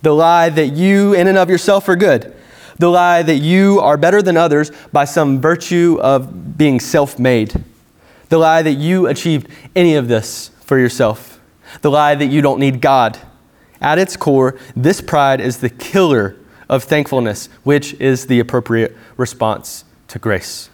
The 0.00 0.14
lie 0.14 0.48
that 0.48 0.68
you, 0.68 1.12
in 1.12 1.26
and 1.26 1.36
of 1.36 1.50
yourself, 1.50 1.90
are 1.90 1.96
good. 1.96 2.34
The 2.78 2.88
lie 2.88 3.22
that 3.22 3.36
you 3.36 3.80
are 3.80 3.98
better 3.98 4.22
than 4.22 4.38
others 4.38 4.72
by 4.92 5.04
some 5.04 5.42
virtue 5.42 5.98
of 6.00 6.56
being 6.56 6.80
self 6.80 7.18
made. 7.18 7.62
The 8.30 8.38
lie 8.38 8.62
that 8.62 8.72
you 8.72 9.06
achieved 9.06 9.48
any 9.76 9.94
of 9.94 10.08
this 10.08 10.50
for 10.64 10.78
yourself. 10.78 11.40
The 11.82 11.90
lie 11.90 12.14
that 12.14 12.26
you 12.26 12.40
don't 12.40 12.60
need 12.60 12.80
God. 12.80 13.18
At 13.80 13.98
its 13.98 14.16
core, 14.16 14.58
this 14.74 15.00
pride 15.00 15.40
is 15.40 15.58
the 15.58 15.70
killer 15.70 16.36
of 16.68 16.84
thankfulness, 16.84 17.48
which 17.62 17.94
is 17.94 18.26
the 18.26 18.40
appropriate 18.40 18.96
response 19.16 19.84
to 20.08 20.18
grace. 20.18 20.70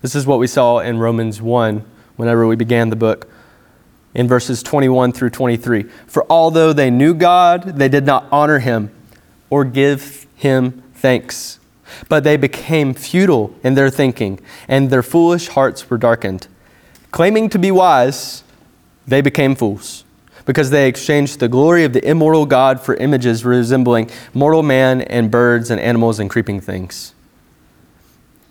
This 0.00 0.14
is 0.14 0.26
what 0.26 0.38
we 0.38 0.46
saw 0.46 0.78
in 0.78 0.98
Romans 0.98 1.40
1 1.40 1.84
whenever 2.16 2.46
we 2.46 2.56
began 2.56 2.90
the 2.90 2.96
book 2.96 3.28
in 4.14 4.28
verses 4.28 4.62
21 4.62 5.12
through 5.12 5.30
23. 5.30 5.84
For 6.06 6.24
although 6.30 6.72
they 6.72 6.90
knew 6.90 7.14
God, 7.14 7.62
they 7.78 7.88
did 7.88 8.06
not 8.06 8.26
honor 8.30 8.60
him 8.60 8.90
or 9.50 9.64
give 9.64 10.26
him 10.36 10.82
thanks. 10.94 11.58
But 12.08 12.24
they 12.24 12.36
became 12.36 12.94
futile 12.94 13.54
in 13.62 13.74
their 13.74 13.90
thinking, 13.90 14.40
and 14.68 14.90
their 14.90 15.02
foolish 15.02 15.48
hearts 15.48 15.88
were 15.90 15.98
darkened. 15.98 16.48
Claiming 17.14 17.48
to 17.50 17.60
be 17.60 17.70
wise, 17.70 18.42
they 19.06 19.20
became 19.20 19.54
fools, 19.54 20.02
because 20.46 20.70
they 20.70 20.88
exchanged 20.88 21.38
the 21.38 21.46
glory 21.46 21.84
of 21.84 21.92
the 21.92 22.04
immortal 22.04 22.44
God 22.44 22.80
for 22.80 22.96
images 22.96 23.44
resembling 23.44 24.10
mortal 24.34 24.64
man 24.64 25.00
and 25.02 25.30
birds 25.30 25.70
and 25.70 25.80
animals 25.80 26.18
and 26.18 26.28
creeping 26.28 26.60
things. 26.60 27.14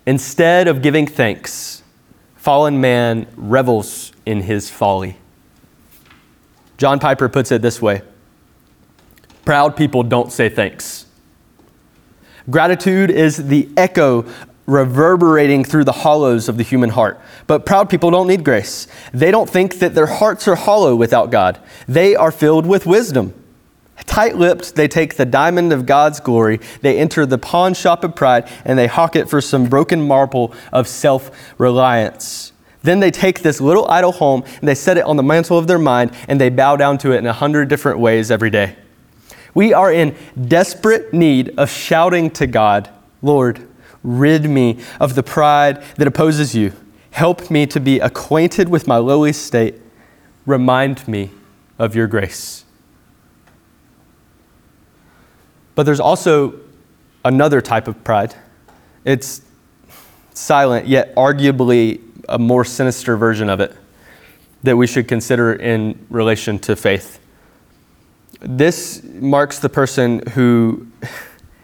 Instead 0.05 0.69
of 0.69 0.81
giving 0.81 1.05
thanks, 1.05 1.83
fallen 2.37 2.79
man 2.79 3.27
revels 3.35 4.13
in 4.25 4.43
his 4.43 4.69
folly. 4.69 5.17
John 6.77 6.99
Piper 6.99 7.27
puts 7.27 7.51
it 7.51 7.61
this 7.61 7.81
way 7.81 8.01
Proud 9.43 9.75
people 9.75 10.03
don't 10.03 10.31
say 10.31 10.47
thanks. 10.47 11.05
Gratitude 12.49 13.11
is 13.11 13.47
the 13.47 13.67
echo 13.75 14.25
reverberating 14.65 15.63
through 15.63 15.83
the 15.83 15.91
hollows 15.91 16.47
of 16.47 16.57
the 16.57 16.63
human 16.63 16.91
heart. 16.91 17.19
But 17.47 17.65
proud 17.65 17.89
people 17.89 18.11
don't 18.11 18.27
need 18.27 18.45
grace. 18.45 18.87
They 19.13 19.31
don't 19.31 19.49
think 19.49 19.79
that 19.79 19.93
their 19.95 20.07
hearts 20.07 20.47
are 20.47 20.55
hollow 20.55 20.95
without 20.95 21.31
God, 21.31 21.59
they 21.87 22.15
are 22.15 22.31
filled 22.31 22.65
with 22.65 22.85
wisdom. 22.85 23.33
Tight 24.05 24.35
lipped, 24.35 24.75
they 24.75 24.87
take 24.87 25.15
the 25.15 25.25
diamond 25.25 25.71
of 25.71 25.85
God's 25.85 26.19
glory, 26.19 26.59
they 26.81 26.97
enter 26.97 27.25
the 27.25 27.37
pawn 27.37 27.73
shop 27.73 28.03
of 28.03 28.15
pride, 28.15 28.49
and 28.65 28.77
they 28.77 28.87
hawk 28.87 29.15
it 29.15 29.29
for 29.29 29.39
some 29.39 29.65
broken 29.65 30.05
marble 30.05 30.53
of 30.71 30.87
self 30.87 31.31
reliance. 31.57 32.51
Then 32.81 32.99
they 32.99 33.11
take 33.11 33.41
this 33.41 33.61
little 33.61 33.89
idol 33.89 34.11
home 34.11 34.43
and 34.59 34.67
they 34.67 34.75
set 34.75 34.97
it 34.97 35.05
on 35.05 35.15
the 35.15 35.23
mantle 35.23 35.57
of 35.57 35.67
their 35.67 35.79
mind 35.79 36.11
and 36.27 36.39
they 36.39 36.49
bow 36.49 36.75
down 36.75 36.97
to 36.99 37.13
it 37.13 37.17
in 37.17 37.25
a 37.25 37.33
hundred 37.33 37.69
different 37.69 37.99
ways 37.99 38.29
every 38.29 38.49
day. 38.49 38.75
We 39.53 39.73
are 39.73 39.91
in 39.91 40.15
desperate 40.47 41.13
need 41.13 41.57
of 41.57 41.69
shouting 41.69 42.29
to 42.31 42.45
God, 42.45 42.89
Lord, 43.21 43.65
rid 44.03 44.49
me 44.49 44.79
of 44.99 45.15
the 45.15 45.23
pride 45.23 45.81
that 45.97 46.07
opposes 46.07 46.53
you. 46.53 46.73
Help 47.11 47.49
me 47.49 47.65
to 47.67 47.79
be 47.79 47.99
acquainted 47.99 48.69
with 48.69 48.87
my 48.87 48.97
lowly 48.97 49.33
state. 49.33 49.75
Remind 50.45 51.07
me 51.07 51.31
of 51.79 51.95
your 51.95 52.07
grace. 52.07 52.65
But 55.75 55.83
there's 55.83 55.99
also 55.99 56.59
another 57.25 57.61
type 57.61 57.87
of 57.87 58.03
pride. 58.03 58.35
It's 59.05 59.41
silent, 60.33 60.87
yet 60.87 61.15
arguably 61.15 62.01
a 62.29 62.37
more 62.39 62.65
sinister 62.65 63.17
version 63.17 63.49
of 63.49 63.59
it 63.59 63.75
that 64.63 64.77
we 64.77 64.87
should 64.87 65.07
consider 65.07 65.53
in 65.53 66.05
relation 66.09 66.57
to 66.57 66.75
faith. 66.75 67.19
This 68.39 69.03
marks 69.03 69.59
the 69.59 69.69
person 69.69 70.25
who 70.29 70.87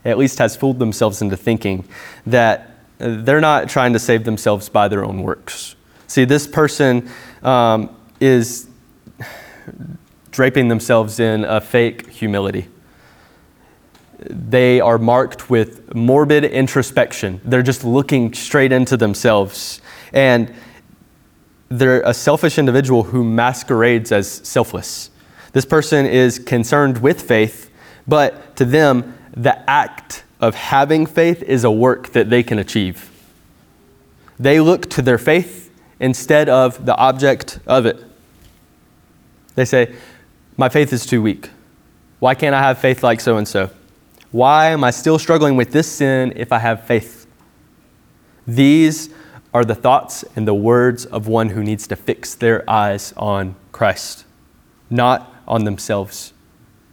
at 0.05 0.17
least 0.17 0.39
has 0.39 0.55
fooled 0.55 0.79
themselves 0.79 1.21
into 1.21 1.37
thinking 1.37 1.87
that 2.25 2.71
they're 2.97 3.41
not 3.41 3.69
trying 3.69 3.93
to 3.93 3.99
save 3.99 4.23
themselves 4.23 4.69
by 4.69 4.87
their 4.87 5.05
own 5.05 5.23
works. 5.23 5.75
See, 6.07 6.25
this 6.25 6.47
person 6.47 7.09
um, 7.43 7.95
is 8.19 8.67
draping 10.31 10.67
themselves 10.67 11.19
in 11.19 11.45
a 11.45 11.61
fake 11.61 12.09
humility. 12.09 12.67
they 14.29 14.81
are 14.81 14.97
marked 14.97 15.49
with 15.49 15.93
morbid 15.95 16.43
introspection. 16.43 17.39
They're 17.45 17.63
just 17.63 17.83
looking 17.83 18.33
straight 18.33 18.71
into 18.71 18.97
themselves. 18.97 19.81
And 20.11 20.53
they're 21.69 22.01
a 22.01 22.13
selfish 22.13 22.57
individual 22.57 23.03
who 23.03 23.23
masquerades 23.23 24.11
as 24.11 24.29
selfless. 24.29 25.11
This 25.53 25.65
person 25.65 26.05
is 26.05 26.37
concerned 26.39 26.97
with 27.01 27.21
faith, 27.21 27.69
but 28.07 28.55
to 28.57 28.65
them, 28.65 29.17
the 29.39 29.69
act 29.69 30.25
of 30.41 30.53
having 30.53 31.05
faith 31.05 31.41
is 31.43 31.63
a 31.63 31.71
work 31.71 32.09
that 32.09 32.29
they 32.29 32.43
can 32.43 32.59
achieve. 32.59 33.09
They 34.37 34.59
look 34.59 34.89
to 34.91 35.01
their 35.01 35.17
faith 35.17 35.71
instead 35.99 36.49
of 36.49 36.85
the 36.85 36.95
object 36.97 37.59
of 37.65 37.85
it. 37.85 38.03
They 39.55 39.63
say, 39.63 39.95
My 40.57 40.67
faith 40.67 40.91
is 40.91 41.05
too 41.05 41.21
weak. 41.21 41.49
Why 42.19 42.35
can't 42.35 42.53
I 42.53 42.61
have 42.61 42.79
faith 42.79 43.01
like 43.01 43.21
so 43.21 43.37
and 43.37 43.47
so? 43.47 43.69
Why 44.31 44.67
am 44.67 44.83
I 44.83 44.91
still 44.91 45.17
struggling 45.17 45.55
with 45.55 45.71
this 45.71 45.89
sin 45.89 46.33
if 46.35 46.51
I 46.51 46.59
have 46.59 46.83
faith? 46.83 47.25
These 48.45 49.09
are 49.53 49.63
the 49.63 49.75
thoughts 49.75 50.25
and 50.35 50.45
the 50.45 50.53
words 50.53 51.05
of 51.05 51.27
one 51.27 51.49
who 51.49 51.63
needs 51.63 51.87
to 51.87 51.95
fix 51.95 52.35
their 52.35 52.69
eyes 52.69 53.13
on 53.15 53.55
Christ, 53.71 54.25
not 54.89 55.33
on 55.47 55.63
themselves. 55.63 56.33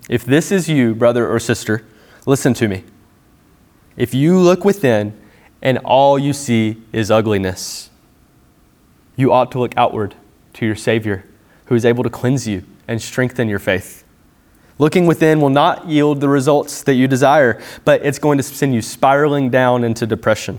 If 0.08 0.24
this 0.24 0.52
is 0.52 0.68
you, 0.68 0.94
brother 0.94 1.28
or 1.28 1.40
sister, 1.40 1.84
listen 2.26 2.52
to 2.54 2.68
me. 2.68 2.84
If 3.96 4.12
you 4.12 4.38
look 4.38 4.64
within 4.64 5.18
and 5.62 5.78
all 5.78 6.18
you 6.18 6.32
see 6.32 6.82
is 6.92 7.10
ugliness, 7.10 7.88
you 9.16 9.32
ought 9.32 9.50
to 9.52 9.58
look 9.58 9.72
outward 9.76 10.14
to 10.54 10.66
your 10.66 10.76
Savior 10.76 11.24
who 11.66 11.74
is 11.74 11.84
able 11.84 12.04
to 12.04 12.10
cleanse 12.10 12.46
you 12.46 12.64
and 12.86 13.00
strengthen 13.00 13.48
your 13.48 13.58
faith. 13.58 14.04
Looking 14.78 15.06
within 15.06 15.40
will 15.40 15.48
not 15.50 15.88
yield 15.88 16.20
the 16.20 16.28
results 16.28 16.82
that 16.82 16.94
you 16.94 17.08
desire, 17.08 17.62
but 17.84 18.04
it's 18.04 18.18
going 18.18 18.36
to 18.36 18.42
send 18.42 18.74
you 18.74 18.82
spiraling 18.82 19.48
down 19.48 19.84
into 19.84 20.06
depression. 20.06 20.58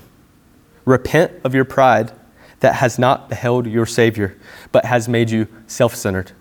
Repent 0.86 1.34
of 1.44 1.54
your 1.54 1.66
pride 1.66 2.12
that 2.60 2.76
has 2.76 2.98
not 2.98 3.30
beheld 3.30 3.68
your 3.68 3.86
Savior, 3.86 4.36
but 4.72 4.86
has 4.86 5.08
made 5.08 5.30
you 5.30 5.48
self 5.68 5.94
centered. 5.96 6.32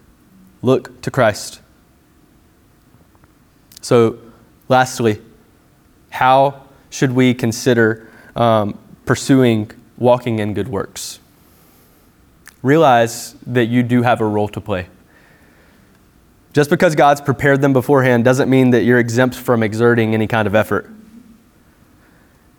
Look 0.63 1.03
to 1.03 1.11
Christ. 1.11 1.61
So, 3.83 4.19
lastly, 4.69 5.21
how 6.11 6.63
should 6.91 7.13
we 7.13 7.35
consider 7.35 8.09
um, 8.35 8.79
pursuing 9.05 9.71
walking 9.99 10.39
in 10.39 10.55
good 10.55 10.69
works? 10.69 11.19
Realize 12.63 13.35
that 13.47 13.67
you 13.67 13.83
do 13.83 14.03
have 14.03 14.21
a 14.21 14.27
role 14.27 14.49
to 14.49 14.61
play. 14.61 14.89
Just 16.53 16.71
because 16.71 16.95
God's 16.95 17.21
prepared 17.21 17.61
them 17.61 17.73
beforehand 17.73 18.25
doesn't 18.25 18.49
mean 18.49 18.71
that 18.71 18.83
you're 18.83 18.99
exempt 18.99 19.37
from 19.37 19.63
exerting 19.63 20.15
any 20.15 20.27
kind 20.27 20.49
of 20.49 20.55
effort. 20.55 20.91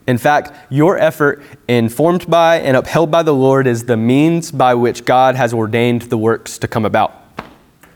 In 0.06 0.18
fact, 0.18 0.54
your 0.70 0.98
effort, 0.98 1.42
informed 1.68 2.30
by 2.30 2.60
and 2.60 2.78
upheld 2.78 3.12
by 3.12 3.24
the 3.24 3.34
Lord, 3.34 3.68
is 3.68 3.86
the 3.86 3.98
means 3.98 4.52
by 4.52 4.74
which 4.74 5.04
God 5.04 5.36
has 5.36 5.54
ordained 5.54 6.04
the 6.04 6.18
works 6.18 6.58
to 6.60 6.68
come 6.68 6.86
about. 6.86 7.14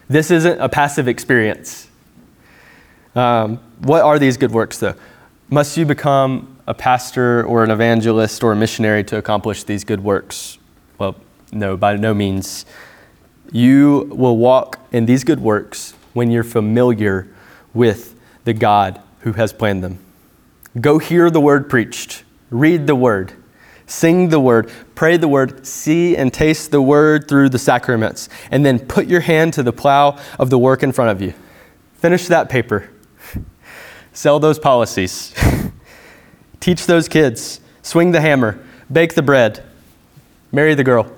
This 0.10 0.30
isn't 0.30 0.60
a 0.60 0.68
passive 0.68 1.08
experience. 1.08 1.88
Um, 3.16 3.60
what 3.82 4.04
are 4.04 4.20
these 4.20 4.38
good 4.38 4.52
works, 4.52 4.78
though? 4.78 4.96
Must 5.50 5.76
you 5.76 5.86
become 5.86 6.58
a 6.68 6.74
pastor 6.74 7.44
or 7.46 7.64
an 7.64 7.72
evangelist 7.72 8.44
or 8.44 8.54
a 8.54 8.56
missionary 8.56 9.04
to 9.06 9.18
accomplish 9.18 9.64
these 9.64 9.84
good 9.84 10.04
works? 10.04 10.58
Well, 10.98 11.16
no, 11.52 11.76
by 11.76 11.98
no 11.98 12.14
means. 12.14 12.66
You 13.52 14.08
will 14.12 14.38
walk 14.38 14.80
in 14.92 15.06
these 15.06 15.24
good 15.24 15.40
works 15.40 15.94
when 16.14 16.32
you're 16.32 16.44
familiar 16.44 17.28
with 17.74 18.16
the 18.46 18.54
God 18.54 19.02
who 19.22 19.34
has 19.34 19.52
planned 19.52 19.84
them. 19.84 20.00
Go 20.80 21.00
hear 21.00 21.30
the 21.30 21.42
word 21.42 21.70
preached, 21.70 22.24
read 22.50 22.88
the 22.88 22.96
word, 22.96 23.34
sing 23.88 24.30
the 24.30 24.40
word, 24.40 24.72
pray 24.96 25.18
the 25.18 25.28
word, 25.28 25.66
see 25.66 26.16
and 26.16 26.34
taste 26.34 26.72
the 26.72 26.82
word 26.82 27.28
through 27.28 27.50
the 27.50 27.60
sacraments, 27.60 28.30
and 28.52 28.66
then 28.66 28.80
put 28.80 29.08
your 29.08 29.22
hand 29.22 29.54
to 29.54 29.64
the 29.64 29.74
plow 29.74 30.18
of 30.40 30.50
the 30.50 30.58
work 30.58 30.82
in 30.82 30.92
front 30.92 31.12
of 31.12 31.22
you. 31.22 31.34
Finish 31.96 32.28
that 32.28 32.48
paper. 32.48 32.90
Sell 34.14 34.40
those 34.40 34.60
policies. 34.60 35.34
Teach 36.60 36.86
those 36.86 37.08
kids. 37.08 37.62
Swing 37.82 38.12
the 38.12 38.22
hammer. 38.22 38.64
Bake 38.92 39.16
the 39.16 39.22
bread. 39.22 39.64
Marry 40.52 40.76
the 40.76 40.84
girl 40.84 41.12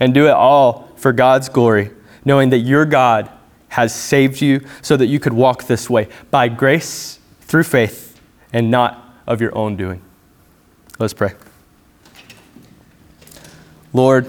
and 0.00 0.14
do 0.14 0.26
it 0.26 0.32
all 0.32 0.88
for 0.96 1.12
God's 1.12 1.48
glory, 1.48 1.90
knowing 2.24 2.50
that 2.50 2.58
your 2.58 2.86
God 2.86 3.30
has 3.68 3.94
saved 3.94 4.40
you 4.40 4.66
so 4.82 4.96
that 4.96 5.06
you 5.06 5.20
could 5.20 5.34
walk 5.34 5.64
this 5.64 5.88
way 5.88 6.08
by 6.30 6.48
grace 6.48 7.20
through 7.42 7.62
faith 7.62 8.18
and 8.52 8.70
not 8.70 9.14
of 9.26 9.40
your 9.40 9.56
own 9.56 9.76
doing. 9.76 10.02
Let's 10.98 11.12
pray. 11.12 11.34
Lord, 13.92 14.26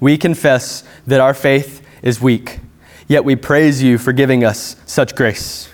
we 0.00 0.16
confess 0.16 0.84
that 1.06 1.20
our 1.20 1.34
faith 1.34 1.84
is 2.02 2.20
weak, 2.20 2.60
yet 3.08 3.24
we 3.24 3.36
praise 3.36 3.82
you 3.82 3.98
for 3.98 4.12
giving 4.12 4.44
us 4.44 4.76
such 4.86 5.14
grace. 5.14 5.68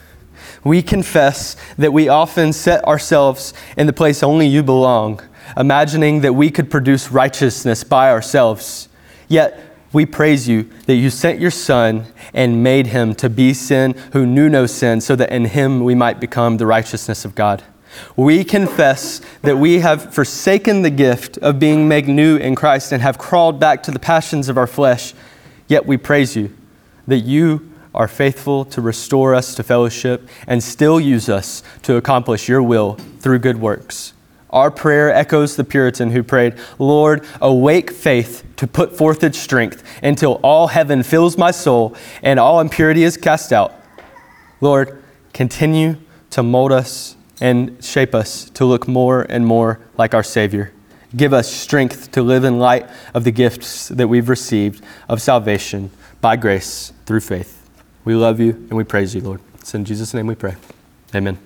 We 0.64 0.82
confess 0.82 1.56
that 1.76 1.92
we 1.92 2.08
often 2.08 2.52
set 2.52 2.84
ourselves 2.84 3.52
in 3.76 3.86
the 3.86 3.92
place 3.92 4.22
only 4.22 4.46
you 4.46 4.62
belong, 4.62 5.20
imagining 5.56 6.22
that 6.22 6.32
we 6.32 6.50
could 6.50 6.70
produce 6.70 7.12
righteousness 7.12 7.84
by 7.84 8.10
ourselves. 8.10 8.88
Yet 9.28 9.60
we 9.92 10.06
praise 10.06 10.48
you 10.48 10.64
that 10.86 10.96
you 10.96 11.10
sent 11.10 11.38
your 11.38 11.50
Son 11.50 12.06
and 12.32 12.62
made 12.62 12.88
him 12.88 13.14
to 13.16 13.28
be 13.28 13.52
sin 13.52 13.94
who 14.12 14.26
knew 14.26 14.48
no 14.48 14.66
sin, 14.66 15.00
so 15.00 15.14
that 15.16 15.30
in 15.30 15.44
him 15.44 15.84
we 15.84 15.94
might 15.94 16.18
become 16.18 16.56
the 16.56 16.66
righteousness 16.66 17.24
of 17.24 17.34
God. 17.34 17.62
We 18.16 18.42
confess 18.42 19.20
that 19.42 19.58
we 19.58 19.80
have 19.80 20.12
forsaken 20.12 20.82
the 20.82 20.90
gift 20.90 21.38
of 21.38 21.60
being 21.60 21.86
made 21.86 22.08
new 22.08 22.36
in 22.36 22.54
Christ 22.54 22.90
and 22.90 23.02
have 23.02 23.18
crawled 23.18 23.60
back 23.60 23.82
to 23.84 23.90
the 23.90 24.00
passions 24.00 24.48
of 24.48 24.58
our 24.58 24.66
flesh. 24.66 25.14
Yet 25.68 25.86
we 25.86 25.96
praise 25.96 26.34
you 26.34 26.56
that 27.06 27.20
you 27.20 27.70
are 27.94 28.08
faithful 28.08 28.64
to 28.66 28.80
restore 28.80 29.34
us 29.34 29.54
to 29.54 29.62
fellowship 29.62 30.28
and 30.46 30.62
still 30.62 31.00
use 31.00 31.28
us 31.28 31.62
to 31.82 31.96
accomplish 31.96 32.48
your 32.48 32.62
will 32.62 32.94
through 33.20 33.38
good 33.38 33.60
works. 33.60 34.12
Our 34.50 34.70
prayer 34.70 35.12
echoes 35.12 35.56
the 35.56 35.64
Puritan 35.64 36.10
who 36.10 36.22
prayed, 36.22 36.54
Lord, 36.78 37.26
awake 37.40 37.90
faith 37.90 38.44
to 38.56 38.66
put 38.66 38.96
forth 38.96 39.24
its 39.24 39.38
strength 39.38 39.82
until 40.02 40.34
all 40.44 40.68
heaven 40.68 41.02
fills 41.02 41.36
my 41.36 41.50
soul 41.50 41.96
and 42.22 42.38
all 42.38 42.60
impurity 42.60 43.02
is 43.02 43.16
cast 43.16 43.52
out. 43.52 43.74
Lord, 44.60 45.02
continue 45.32 45.96
to 46.30 46.42
mold 46.42 46.70
us 46.70 47.16
and 47.40 47.82
shape 47.84 48.14
us 48.14 48.48
to 48.50 48.64
look 48.64 48.86
more 48.86 49.22
and 49.28 49.44
more 49.44 49.80
like 49.98 50.14
our 50.14 50.22
Savior. 50.22 50.72
Give 51.16 51.32
us 51.32 51.52
strength 51.52 52.12
to 52.12 52.22
live 52.22 52.44
in 52.44 52.58
light 52.58 52.88
of 53.12 53.24
the 53.24 53.32
gifts 53.32 53.88
that 53.88 54.08
we've 54.08 54.28
received 54.28 54.84
of 55.08 55.20
salvation 55.20 55.90
by 56.20 56.36
grace 56.36 56.92
through 57.06 57.20
faith. 57.20 57.63
We 58.04 58.14
love 58.14 58.40
you 58.40 58.50
and 58.52 58.72
we 58.72 58.84
praise 58.84 59.14
you, 59.14 59.20
Lord. 59.20 59.40
It's 59.56 59.74
in 59.74 59.84
Jesus' 59.84 60.12
name 60.12 60.26
we 60.26 60.34
pray. 60.34 60.56
Amen. 61.14 61.38